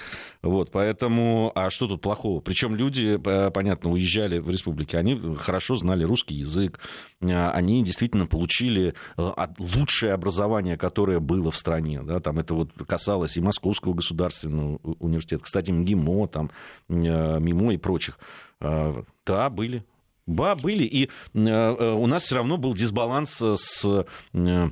[0.43, 2.39] Вот, поэтому, а что тут плохого?
[2.39, 6.79] Причем люди, понятно, уезжали в республики, они хорошо знали русский язык,
[7.21, 12.03] а, они действительно получили э, лучшее образование, которое было в стране.
[12.03, 16.51] Да, там это вот касалось и Московского государственного университета, кстати, МГИМО, там,
[16.89, 16.93] э,
[17.39, 18.19] МИМО и прочих.
[18.59, 19.83] Да, были.
[20.25, 20.83] Да, были.
[20.83, 24.69] И э, у нас все равно был дисбаланс с Э,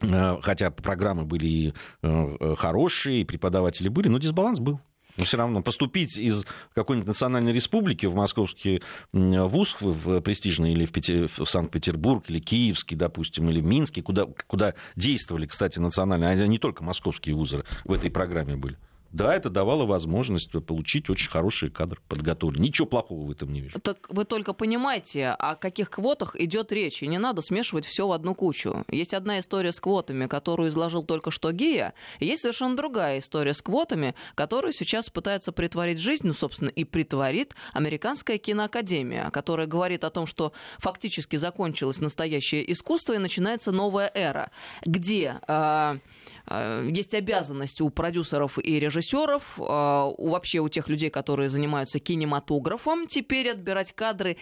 [0.00, 4.80] хотя программы были э, хорошие, и преподаватели были, но дисбаланс был.
[5.16, 8.82] Но все равно поступить из какой-нибудь национальной республики в московский
[9.12, 11.26] вуз, в престижный, или в, Пети...
[11.26, 16.58] в Санкт-Петербург, или Киевский, допустим, или в Минске, куда, куда действовали, кстати, национальные, а не
[16.58, 18.78] только московские вузы в этой программе были.
[19.12, 22.68] Да, это давало возможность получить очень хороший кадр подготовленный.
[22.68, 23.80] Ничего плохого в этом не вижу.
[23.80, 27.02] Так вы только понимаете, о каких квотах идет речь.
[27.02, 28.84] И не надо смешивать все в одну кучу.
[28.88, 31.94] Есть одна история с квотами, которую изложил только что Гия.
[32.20, 36.84] И есть совершенно другая история с квотами, которую сейчас пытается притворить жизнь, ну, собственно, и
[36.84, 44.10] притворит Американская киноакадемия, которая говорит о том, что фактически закончилось настоящее искусство и начинается новая
[44.14, 44.50] эра,
[44.84, 45.98] где э,
[46.48, 53.50] есть обязанность у продюсеров и режиссеров у, вообще у тех людей, которые занимаются кинематографом, теперь
[53.50, 54.36] отбирать кадры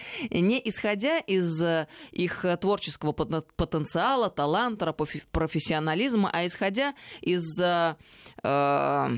[0.49, 4.93] не исходя из э, их творческого потенциала, таланта,
[5.31, 7.95] профессионализма, а исходя из э,
[8.43, 9.17] э,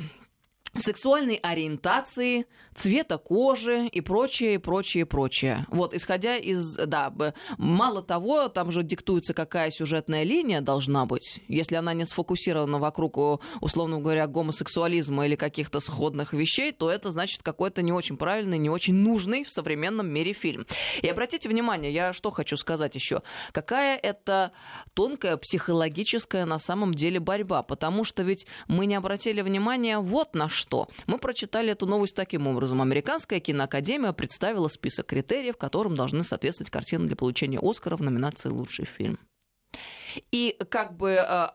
[0.75, 5.65] сексуальной ориентации, цвета кожи и прочее, прочее, прочее.
[5.69, 6.75] Вот, исходя из...
[6.75, 7.13] Да,
[7.57, 11.41] мало того, там же диктуется, какая сюжетная линия должна быть.
[11.47, 17.43] Если она не сфокусирована вокруг, условно говоря, гомосексуализма или каких-то сходных вещей, то это значит
[17.43, 20.65] какой-то не очень правильный, не очень нужный в современном мире фильм.
[21.01, 23.21] И обратите внимание, я что хочу сказать еще.
[23.51, 24.51] Какая это
[24.93, 27.63] тонкая психологическая на самом деле борьба.
[27.63, 30.60] Потому что ведь мы не обратили внимания вот на что.
[31.07, 37.07] Мы прочитали эту новость таким образом Американская киноакадемия представила список критериев, которым должны соответствовать картины
[37.07, 39.19] для получения Оскара в номинации «Лучший фильм».
[40.31, 41.47] И как бы э,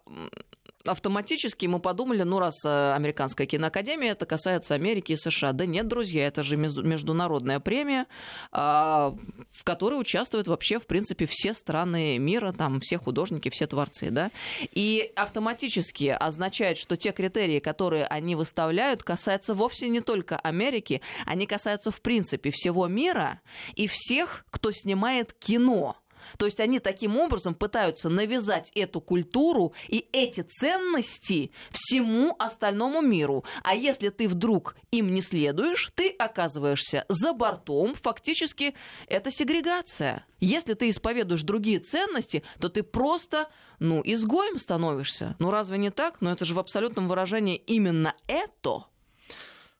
[0.86, 5.52] автоматически мы подумали, ну раз э, Американская киноакадемия, это касается Америки и США.
[5.52, 8.06] Да нет, друзья, это же международная премия,
[8.52, 9.14] а,
[9.50, 14.30] в которой участвуют вообще, в принципе, все страны мира, там все художники, все творцы, да.
[14.72, 21.46] И автоматически означает, что те критерии, которые они выставляют, касаются вовсе не только Америки, они
[21.46, 23.40] касаются, в принципе, всего мира
[23.74, 25.96] и всех, кто снимает кино.
[26.38, 33.44] То есть они таким образом пытаются навязать эту культуру и эти ценности всему остальному миру.
[33.62, 37.94] А если ты вдруг им не следуешь, ты оказываешься за бортом.
[37.94, 38.74] Фактически
[39.06, 40.24] это сегрегация.
[40.40, 45.36] Если ты исповедуешь другие ценности, то ты просто, ну, изгоем становишься.
[45.38, 46.20] Ну, разве не так?
[46.20, 48.84] Но это же в абсолютном выражении именно это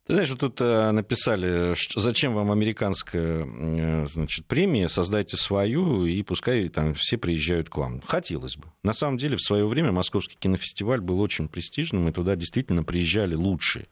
[0.06, 6.22] ты знаешь, вот тут э, написали, зачем вам американская э, значит, премия, создайте свою, и
[6.22, 8.00] пускай там все приезжают к вам.
[8.06, 8.68] Хотелось бы.
[8.84, 13.34] На самом деле, в свое время Московский кинофестиваль был очень престижным, и туда действительно приезжали
[13.34, 13.88] лучшие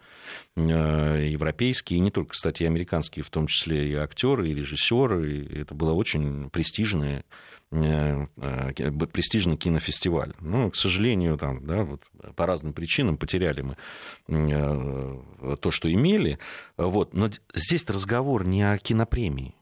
[0.54, 5.38] э, европейские, и не только, кстати, американские, в том числе и актеры, и режиссеры.
[5.38, 7.24] И это было очень престижное
[9.12, 10.34] престижный кинофестиваль.
[10.40, 12.02] Но, к сожалению, там, да, вот,
[12.36, 13.76] по разным причинам потеряли мы
[14.28, 16.38] э, то, что имели.
[16.76, 17.14] Вот.
[17.14, 19.54] Но здесь разговор не о кинопремии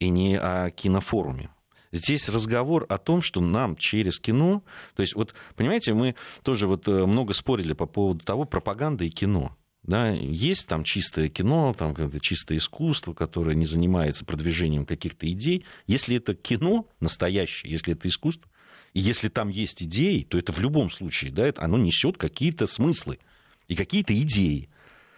[0.00, 1.50] и не о кинофоруме.
[1.90, 4.62] Здесь разговор о том, что нам через кино,
[4.94, 9.56] то есть вот, понимаете, мы тоже вот много спорили по поводу того, пропаганда и кино.
[9.88, 15.64] Да, есть там чистое кино, там чистое искусство, которое не занимается продвижением каких-то идей.
[15.86, 18.50] Если это кино настоящее, если это искусство,
[18.92, 22.66] и если там есть идеи, то это в любом случае, да, это, оно несет какие-то
[22.66, 23.18] смыслы
[23.66, 24.68] и какие-то идеи.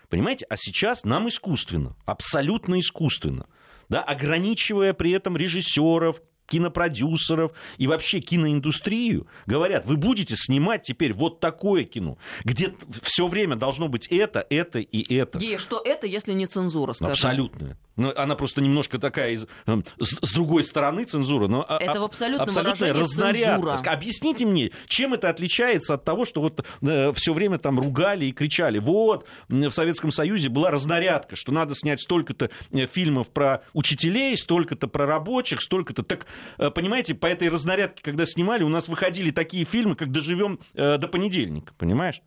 [0.09, 0.46] Понимаете?
[0.48, 3.46] А сейчас нам искусственно, абсолютно искусственно
[3.90, 11.41] да, ограничивая при этом режиссеров, кинопродюсеров и вообще киноиндустрию, говорят, вы будете снимать теперь вот
[11.41, 15.39] такое кино, где все время должно быть это, это и это.
[15.39, 17.13] И что это, если не цензура, скажем?
[17.13, 17.77] Абсолютно.
[17.96, 21.48] Ну, она просто немножко такая из, эм, с, другой стороны цензура.
[21.48, 22.94] Но это в абсолютном абсолютная.
[23.05, 23.79] Цензура.
[23.87, 28.33] Объясните мне, чем это отличается от того, что вот э, все время там ругали и
[28.33, 28.79] кричали.
[28.79, 34.88] Вот, в Советском Союзе была разнарядка, что надо снять столько-то э, фильмов про учителей, столько-то
[34.88, 36.03] про рабочих, столько-то.
[36.03, 36.26] Так,
[36.59, 40.96] э, понимаете, по этой разнарядке, когда снимали, у нас выходили такие фильмы, как «Доживем э,
[40.96, 42.22] до понедельника», понимаешь?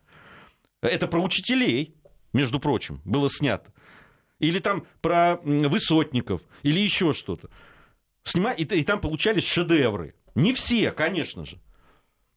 [0.81, 1.95] Это про учителей,
[2.33, 3.72] между прочим, было снято
[4.39, 7.49] или там про высотников, или еще что-то.
[8.23, 10.15] Снимали, и, и там получались шедевры.
[10.35, 11.59] Не все, конечно же.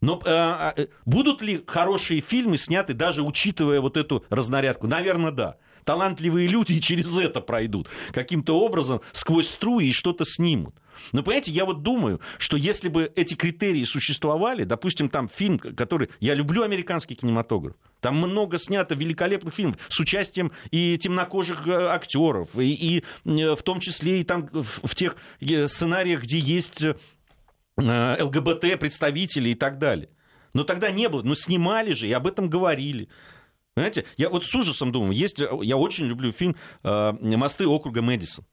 [0.01, 4.87] Но э, э, будут ли хорошие фильмы сняты, даже учитывая вот эту разнарядку?
[4.87, 5.57] Наверное, да.
[5.85, 7.89] Талантливые люди и через это пройдут.
[8.13, 10.75] Каким-то образом сквозь струи и что-то снимут.
[11.13, 16.11] Но, понимаете, я вот думаю, что если бы эти критерии существовали, допустим, там фильм, который...
[16.21, 17.75] Я люблю американский кинематограф.
[18.01, 23.63] Там много снято великолепных фильмов с участием и темнокожих э, актеров, и, и э, в
[23.63, 26.85] том числе и там в, в тех э, сценариях, где есть
[27.79, 30.09] ЛГБТ-представители и так далее.
[30.55, 31.23] Но тогда не было.
[31.23, 33.09] Но снимали же и об этом говорили.
[33.75, 38.47] Понимаете, я вот с ужасом думаю, есть, я очень люблю фильм «Мосты округа Мэдисон»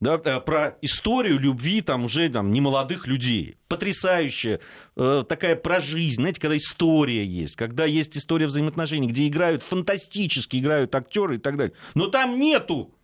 [0.00, 3.56] да, э, про историю любви там уже там, немолодых людей.
[3.68, 4.60] Потрясающая
[4.96, 10.56] э, такая про жизнь, знаете, когда история есть, когда есть история взаимоотношений, где играют, фантастически
[10.56, 11.74] играют актеры и так далее.
[11.94, 12.94] Но там нету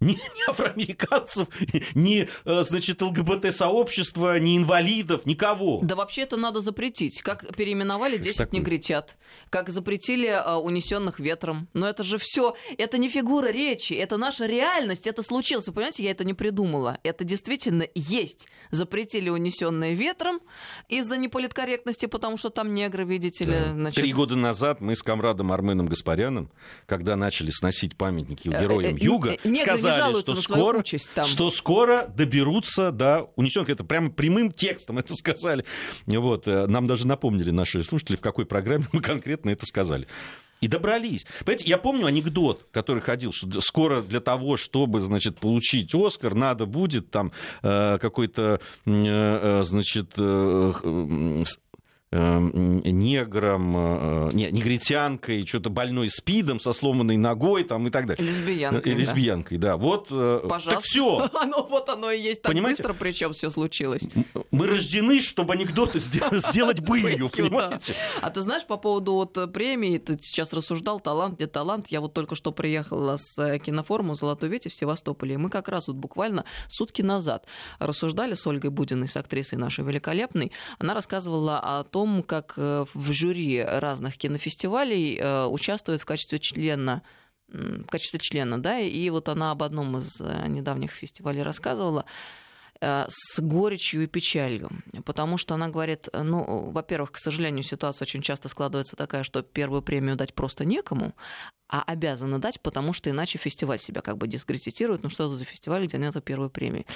[0.00, 1.48] ни, ни афроамериканцев,
[1.94, 5.80] ни, э, значит, ЛГБТ-сообщества, ни инвалидов, никого.
[5.82, 7.20] Да вообще это надо запретить.
[7.22, 8.60] Как переименовали 10 такое?
[8.60, 9.18] негритят,
[9.50, 11.68] как запретили а, унесенных ветром.
[11.74, 15.66] Но это же все, это не фигура речи, это наша реальность, это случилось.
[15.66, 16.98] Вы понимаете, я это не придумала.
[17.02, 18.48] Это действительно есть.
[18.70, 20.40] Запретили унесенные ветром
[20.88, 23.52] из-за неполиткорректности, потому что там негры, видите ли.
[23.52, 23.72] Да.
[23.74, 24.02] Значит...
[24.02, 26.50] Три года назад мы с комрадом Арменом Гаспаряном,
[26.86, 31.26] когда начали сносить памятники героям Юга, сказали, сказали, что скоро, участь там.
[31.26, 33.70] что скоро доберутся до унесенных.
[33.70, 35.64] Это прямо прямым текстом это сказали.
[36.06, 36.46] Вот.
[36.48, 40.06] Э, нам даже напомнили наши слушатели, в какой программе мы конкретно это сказали.
[40.60, 41.24] И добрались.
[41.44, 46.66] Понимаете, я помню анекдот, который ходил, что скоро для того, чтобы, значит, получить Оскар, надо
[46.66, 50.72] будет там э, какой-то, э, э значит, э,
[52.12, 58.26] негром, э, не, негритянкой, что-то больной спидом, со сломанной ногой там, и так далее.
[58.26, 58.92] Лесбиянкой.
[58.92, 59.68] И лесбиянкой, да.
[59.68, 59.76] да.
[59.76, 60.70] Вот, э, Пожалуйста.
[60.70, 61.28] так все.
[61.40, 62.42] Оно, вот оно и есть.
[62.42, 62.82] Так понимаете?
[62.82, 64.02] быстро причем все случилось.
[64.50, 67.94] Мы рождены, чтобы анекдоты сделать былью, понимаете?
[68.20, 71.86] А ты знаешь, по поводу вот премии, ты сейчас рассуждал, талант, где талант.
[71.88, 75.68] Я вот только что приехала с э, кинофорума «Золотой ветер» в Севастополе, и мы как
[75.68, 77.46] раз вот буквально сутки назад
[77.78, 80.50] рассуждали с Ольгой Будиной, с актрисой нашей великолепной.
[80.80, 87.02] Она рассказывала о том, как в жюри разных кинофестивалей э, участвует в качестве члена
[87.52, 92.04] в качестве члена, да, и вот она об одном из э, недавних фестивалей рассказывала.
[92.04, 92.49] э,
[92.80, 94.70] с горечью и печалью,
[95.04, 99.82] потому что она говорит, ну, во-первых, к сожалению, ситуация очень часто складывается такая, что первую
[99.82, 101.14] премию дать просто некому,
[101.68, 105.44] а обязаны дать, потому что иначе фестиваль себя как бы дискредитирует, ну что это за
[105.44, 106.86] фестиваль, где нет первой премии.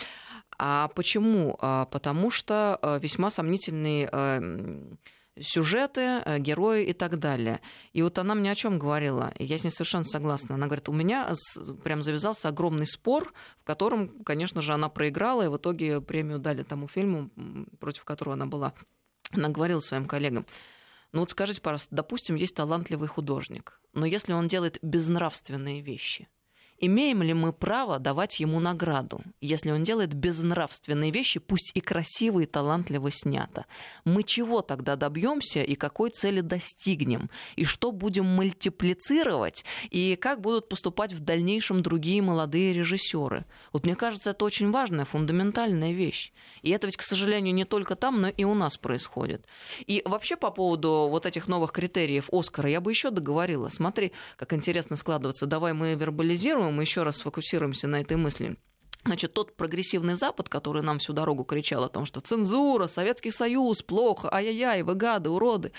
[0.58, 1.56] А почему?
[1.60, 4.08] А потому что весьма сомнительный
[5.40, 7.60] сюжеты, э, герои и так далее.
[7.92, 10.54] И вот она мне о чем говорила, и я с ней совершенно согласна.
[10.54, 11.32] Она говорит, у меня
[11.82, 16.62] прям завязался огромный спор, в котором, конечно же, она проиграла, и в итоге премию дали
[16.62, 17.30] тому фильму,
[17.80, 18.74] против которого она была.
[19.30, 20.46] Она говорила своим коллегам,
[21.12, 26.28] ну вот скажите, пожалуйста, допустим, есть талантливый художник, но если он делает безнравственные вещи,
[26.86, 32.40] Имеем ли мы право давать ему награду, если он делает безнравственные вещи, пусть и красиво
[32.40, 33.64] и талантливо снято?
[34.04, 37.30] Мы чего тогда добьемся и какой цели достигнем?
[37.56, 39.64] И что будем мультиплицировать?
[39.88, 43.46] И как будут поступать в дальнейшем другие молодые режиссеры?
[43.72, 46.34] Вот мне кажется, это очень важная, фундаментальная вещь.
[46.60, 49.46] И это ведь, к сожалению, не только там, но и у нас происходит.
[49.86, 53.70] И вообще по поводу вот этих новых критериев Оскара я бы еще договорила.
[53.70, 55.46] Смотри, как интересно складываться.
[55.46, 58.56] Давай мы вербализируем мы еще раз сфокусируемся на этой мысли.
[59.04, 63.82] Значит, тот прогрессивный Запад, который нам всю дорогу кричал о том, что цензура, Советский Союз,
[63.82, 65.72] плохо, ай-яй-яй, вы гады, уроды,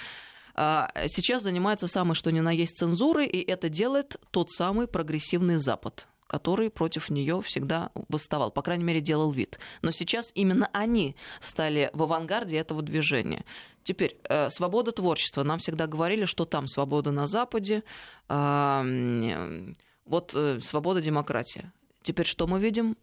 [0.54, 5.58] а, сейчас занимается самой что ни на есть цензурой, и это делает тот самый прогрессивный
[5.58, 9.60] Запад который против нее всегда восставал, по крайней мере, делал вид.
[9.84, 13.46] Но сейчас именно они стали в авангарде этого движения.
[13.84, 15.44] Теперь, э, свобода творчества.
[15.44, 17.84] Нам всегда говорили, что там свобода на Западе,
[18.28, 19.74] э,
[20.06, 21.72] вот э, свобода, демократия.
[22.02, 22.98] Теперь что мы видим?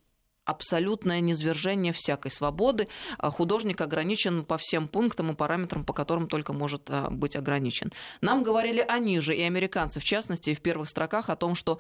[0.45, 2.89] Абсолютное низвержение всякой свободы.
[3.19, 7.93] А художник ограничен по всем пунктам и параметрам, по которым только может а, быть ограничен.
[8.21, 11.79] Нам говорили они же, и американцы, в частности, в первых строках о том, что,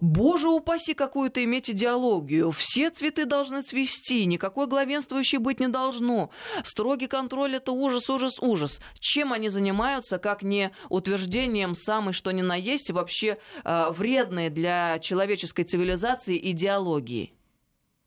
[0.00, 6.30] боже упаси, какую-то иметь идеологию, все цветы должны цвести, никакой главенствующей быть не должно,
[6.64, 8.80] строгий контроль– это ужас, ужас, ужас.
[8.98, 14.98] Чем они занимаются, как не утверждением самой что ни на есть вообще э, вредной для
[15.00, 17.34] человеческой цивилизации идеологии?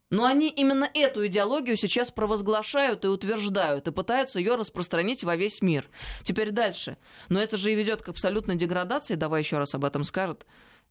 [0.10, 5.62] Но они именно эту идеологию сейчас провозглашают и утверждают, и пытаются ее распространить во весь
[5.62, 5.90] мир.
[6.24, 6.98] Теперь дальше.
[7.28, 10.46] Но это же и ведет к абсолютной деградации, давай еще раз об этом скажет.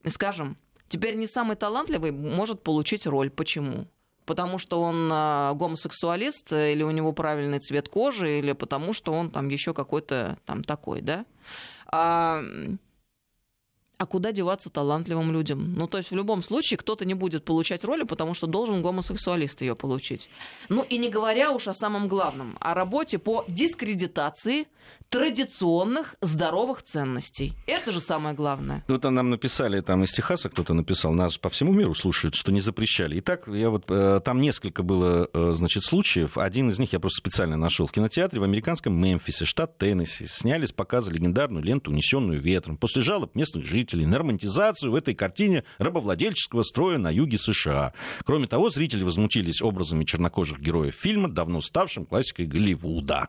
[0.06, 0.58] скажем.
[0.88, 3.30] Теперь не самый талантливый может получить роль.
[3.30, 3.88] Почему?
[4.24, 9.30] Потому что он э, гомосексуалист, или у него правильный цвет кожи, или потому что он
[9.30, 11.24] там еще какой-то там такой, да?
[11.86, 12.42] А,
[13.99, 15.74] а куда деваться талантливым людям?
[15.74, 19.62] Ну, то есть в любом случае кто-то не будет получать роли, потому что должен гомосексуалист
[19.62, 20.28] ее получить.
[20.68, 24.66] Ну и не говоря уж о самом главном, о работе по дискредитации
[25.09, 27.55] традиционных здоровых ценностей.
[27.66, 28.84] Это же самое главное.
[28.88, 32.61] Вот нам написали, там из Техаса кто-то написал, нас по всему миру слушают, что не
[32.61, 33.18] запрещали.
[33.20, 36.38] Итак, я вот, э, там несколько было, э, значит, случаев.
[36.38, 37.86] Один из них я просто специально нашел.
[37.86, 42.76] В кинотеатре в американском Мемфисе, штат Теннесси, сняли с показа легендарную ленту «Унесенную ветром».
[42.76, 47.93] После жалоб местных жителей на романтизацию в этой картине рабовладельческого строя на юге США.
[48.24, 53.28] Кроме того, зрители возмутились образами чернокожих героев фильма, давно ставшим классикой Голливуда.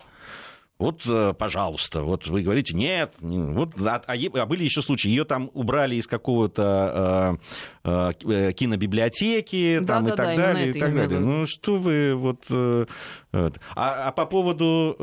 [0.79, 5.25] Вот, э, пожалуйста, вот вы говорите, нет, вот, а, а, а были еще случаи, ее
[5.25, 7.39] там убрали из какого-то
[7.83, 11.19] э, э, кинобиблиотеки да, там, да, и так да, далее, и так далее.
[11.19, 12.45] Ну что вы вот...
[12.51, 12.85] Э,
[13.31, 14.95] а, а по поводу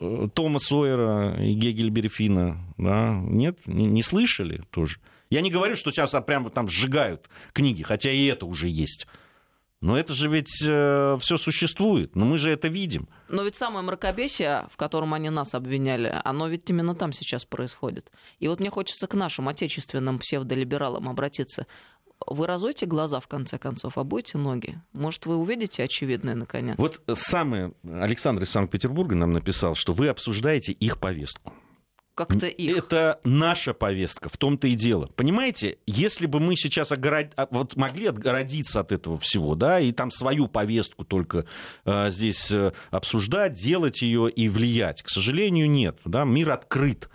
[0.00, 4.98] э, Тома Сойера и Гегельбери Фина, да, нет, не, не слышали тоже?
[5.30, 9.06] Я не говорю, что сейчас прямо там сжигают книги, хотя и это уже есть.
[9.80, 13.08] Но это же ведь э, все существует, но мы же это видим.
[13.28, 18.10] Но ведь самое мракобесие, в котором они нас обвиняли, оно ведь именно там сейчас происходит.
[18.40, 21.66] И вот мне хочется к нашим отечественным псевдолибералам обратиться.
[22.26, 24.78] Вы разойте глаза, в конце концов, а будете ноги.
[24.92, 26.76] Может, вы увидите очевидное, наконец?
[26.76, 27.72] Вот самое...
[27.82, 31.54] Александр из Санкт-Петербурга нам написал, что вы обсуждаете их повестку
[32.26, 32.76] как-то их.
[32.76, 35.08] Это наша повестка, в том-то и дело.
[35.16, 37.28] Понимаете, если бы мы сейчас огород...
[37.36, 41.46] А, вот могли отгородиться от этого всего, да, и там свою повестку только
[41.84, 42.52] э, здесь
[42.90, 45.98] обсуждать, делать ее и влиять, к сожалению, нет.
[46.04, 47.08] Да, мир открыт.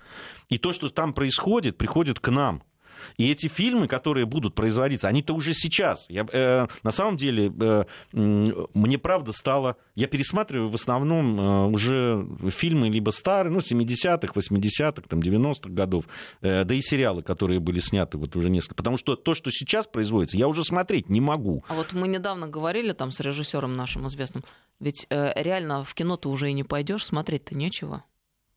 [0.49, 2.64] И то, что там происходит, приходит к нам.
[3.18, 6.06] И эти фильмы, которые будут производиться, они-то уже сейчас.
[6.10, 9.78] Я, э, на самом деле, э, мне правда стало...
[9.95, 16.06] Я пересматриваю в основном э, уже фильмы либо старые, ну, 70-х, 80-х, там, 90-х годов,
[16.41, 18.76] э, да и сериалы, которые были сняты вот уже несколько.
[18.76, 21.64] Потому что то, что сейчас производится, я уже смотреть не могу.
[21.68, 24.43] А вот мы недавно говорили там с режиссером нашим известным,
[24.80, 28.03] ведь э, реально в кино ты уже и не пойдешь, смотреть-то нечего.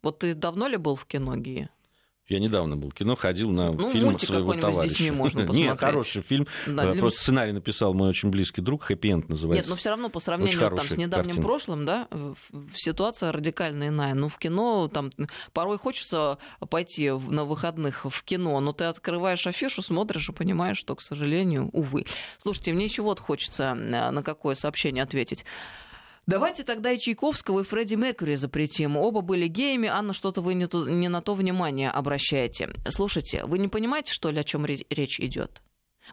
[0.03, 1.70] Вот ты давно ли был в кино, Гия?
[2.28, 4.94] Я недавно был в кино, ходил на ну, фильм своего товарища.
[4.94, 5.70] С детьми можно посмотреть.
[5.70, 6.46] Нет, хороший фильм.
[6.66, 7.00] Да, для...
[7.00, 9.68] Просто сценарий написал мой очень близкий друг, «Хэппи Энд» называется.
[9.68, 11.46] Нет, но все равно по сравнению там, с недавним картина.
[11.46, 12.08] прошлым, да,
[12.74, 14.14] ситуация радикально иная.
[14.14, 15.10] Ну, в кино там
[15.54, 20.94] порой хочется пойти на выходных в кино, но ты открываешь афишу, смотришь и понимаешь, что,
[20.94, 22.04] к сожалению, увы.
[22.42, 25.44] Слушайте, мне еще вот хочется э, на какое сообщение ответить.
[26.28, 28.98] Давайте тогда и Чайковского, и Фредди Меркьюри запретим.
[28.98, 29.88] Оба были геями.
[29.88, 32.68] Анна, что-то вы не, то, не на то внимание обращаете.
[32.90, 35.62] Слушайте, вы не понимаете, что ли, о чем речь идет?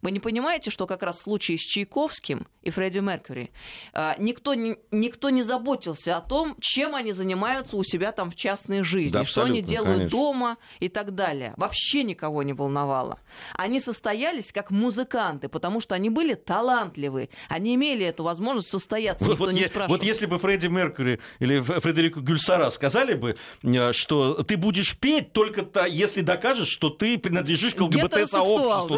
[0.01, 3.51] Вы не понимаете, что как раз в случае с Чайковским и Фредди Меркьюри
[3.93, 8.35] а, никто не, никто не заботился о том, чем они занимаются у себя там в
[8.35, 10.17] частной жизни, да, что они делают конечно.
[10.17, 11.53] дома и так далее.
[11.57, 13.19] Вообще никого не волновало.
[13.53, 17.29] Они состоялись как музыканты, потому что они были талантливы.
[17.49, 19.97] Они имели эту возможность состояться, никто вот, не я, спрашивал.
[19.97, 25.33] Вот если бы Фредди Меркьюри или Фредерико Гюльсара сказали бы, э, что ты будешь петь
[25.33, 28.97] только то, если докажешь, что ты принадлежишь к ЛГБТ-сообществу.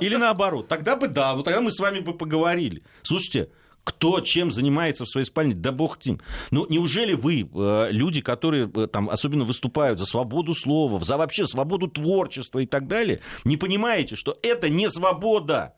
[0.00, 0.68] Или наоборот.
[0.68, 2.82] Тогда бы да, вот тогда мы с вами бы поговорили.
[3.02, 3.50] Слушайте,
[3.84, 6.20] кто чем занимается в своей спальне, да бог тем.
[6.50, 11.46] Ну, неужели вы, э, люди, которые э, там особенно выступают за свободу слова, за вообще
[11.46, 15.74] свободу творчества и так далее, не понимаете, что это не свобода?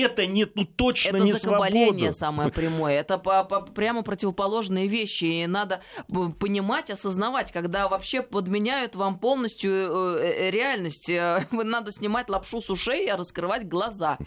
[0.00, 2.12] Это не, ну, точно это не свобода.
[2.12, 3.00] самое прямое.
[3.00, 5.24] Это по, по, прямо противоположные вещи.
[5.24, 11.10] И надо понимать, осознавать, когда вообще подменяют вам полностью э, реальность.
[11.50, 14.18] Надо снимать лапшу с ушей, а раскрывать глаза.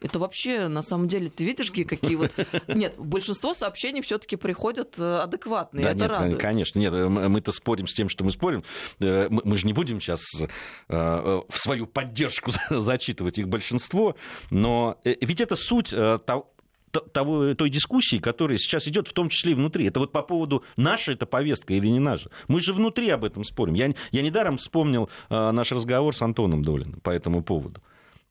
[0.00, 2.30] Это вообще, на самом деле, ты видишь, какие вот...
[2.68, 6.40] Нет, большинство сообщений все таки приходят э, адекватные, да, это нет, радует.
[6.40, 8.62] Конечно, нет, мы-то спорим с тем, что мы спорим.
[9.00, 10.44] Э, мы же не будем сейчас э,
[10.88, 14.16] в свою поддержку зачитывать их большинство,
[14.50, 15.94] но ведь это суть
[17.12, 19.86] того, той дискуссии, которая сейчас идет, в том числе и внутри.
[19.86, 22.30] Это вот по поводу, наша это повестка или не наша.
[22.48, 23.74] Мы же внутри об этом спорим.
[23.74, 27.80] Я, я недаром вспомнил э, наш разговор с Антоном Долиным по этому поводу.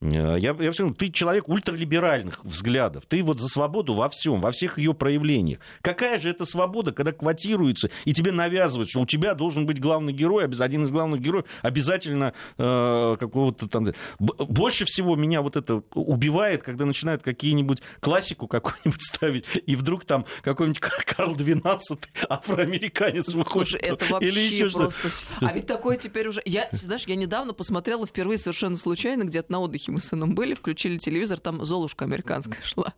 [0.01, 3.05] Э, я, я все ты человек ультралиберальных взглядов.
[3.07, 5.59] Ты вот за свободу во всем, во всех ее проявлениях.
[5.81, 10.13] Какая же это свобода, когда квотируется и тебе навязывают, что у тебя должен быть главный
[10.13, 13.87] герой, один из главных героев обязательно э, какого-то там...
[14.19, 20.25] Больше всего меня вот это убивает, когда начинают какие-нибудь классику какую-нибудь ставить, и вдруг там
[20.41, 23.69] какой-нибудь Карл XII афроамериканец выходит.
[23.69, 25.09] Слушай, это вообще или еще просто...
[25.41, 26.41] А ведь такое теперь уже...
[26.45, 30.53] Я, знаешь, я недавно посмотрела впервые совершенно случайно где-то на отдыхе мы с сыном были,
[30.53, 32.93] включили телевизор, там Золушка американская шла.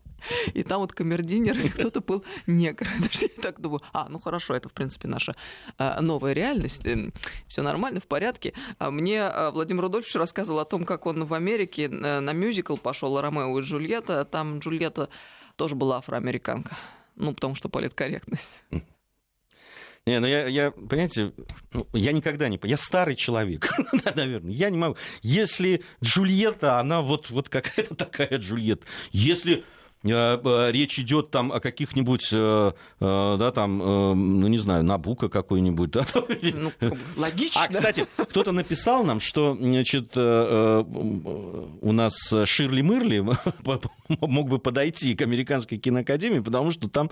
[0.53, 2.88] И там вот камердинер, и кто-то был негр.
[2.99, 5.35] Даже я так думаю, а, ну хорошо, это, в принципе, наша
[5.77, 6.85] а, новая реальность.
[6.85, 7.13] Эм,
[7.47, 8.53] Все нормально, в порядке.
[8.79, 12.77] А мне а, Владимир Рудольфович рассказывал о том, как он в Америке э, на мюзикл
[12.77, 14.25] пошел Ромео и Джульетта.
[14.25, 15.09] Там Джульетта
[15.55, 16.77] тоже была афроамериканка.
[17.15, 18.61] Ну, потому что политкорректность.
[20.07, 21.33] Не, ну я, я понимаете,
[21.73, 22.57] ну, я никогда не...
[22.63, 23.69] Я старый человек,
[24.15, 24.53] наверное.
[24.53, 24.95] Я не могу.
[25.21, 28.85] Если Джульетта, она вот, вот какая-то такая Джульетта.
[29.11, 29.65] Если
[30.03, 36.05] речь идет там о каких-нибудь, э, да, там, ну, не знаю, Набука какой-нибудь, да?
[36.41, 36.71] Ну,
[37.17, 37.63] логично.
[37.63, 43.19] А, кстати, кто-то написал нам, что, значит, у нас Ширли Мырли
[44.21, 47.09] мог бы подойти к Американской киноакадемии, потому что там,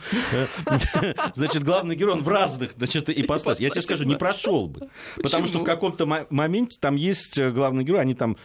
[1.34, 3.62] значит, главный герой, он в разных, значит, ипостасях.
[3.62, 4.90] Я тебе скажу, не прошел бы.
[5.22, 8.38] Потому что в каком-то моменте там есть главный герой, они там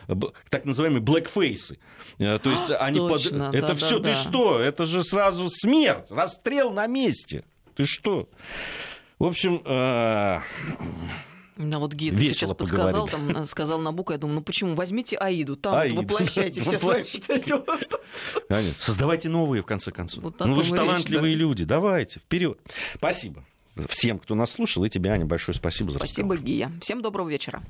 [0.48, 1.78] так называемые блэкфейсы.
[2.18, 3.20] То есть они под...
[3.54, 4.29] Это все, ты что?
[4.30, 4.60] Что?
[4.60, 7.44] Это же сразу смерть, расстрел на месте.
[7.74, 8.28] Ты что?
[9.18, 9.62] В общем.
[11.56, 14.74] Да, вот гид сейчас подсказал, там, э, сказал Набука, я думаю, ну почему?
[14.74, 15.96] Возьмите Аиду, там Аиду.
[15.96, 17.04] Вот воплощайте все свои
[18.78, 20.22] Создавайте новые, в конце концов.
[20.22, 22.58] Вот ну вы же талантливые люди, давайте, вперед.
[22.94, 23.44] Спасибо
[23.88, 26.44] всем, кто нас слушал, и тебе, Аня, большое спасибо за Спасибо, разговор.
[26.44, 26.72] Гия.
[26.80, 27.62] Всем доброго вечера.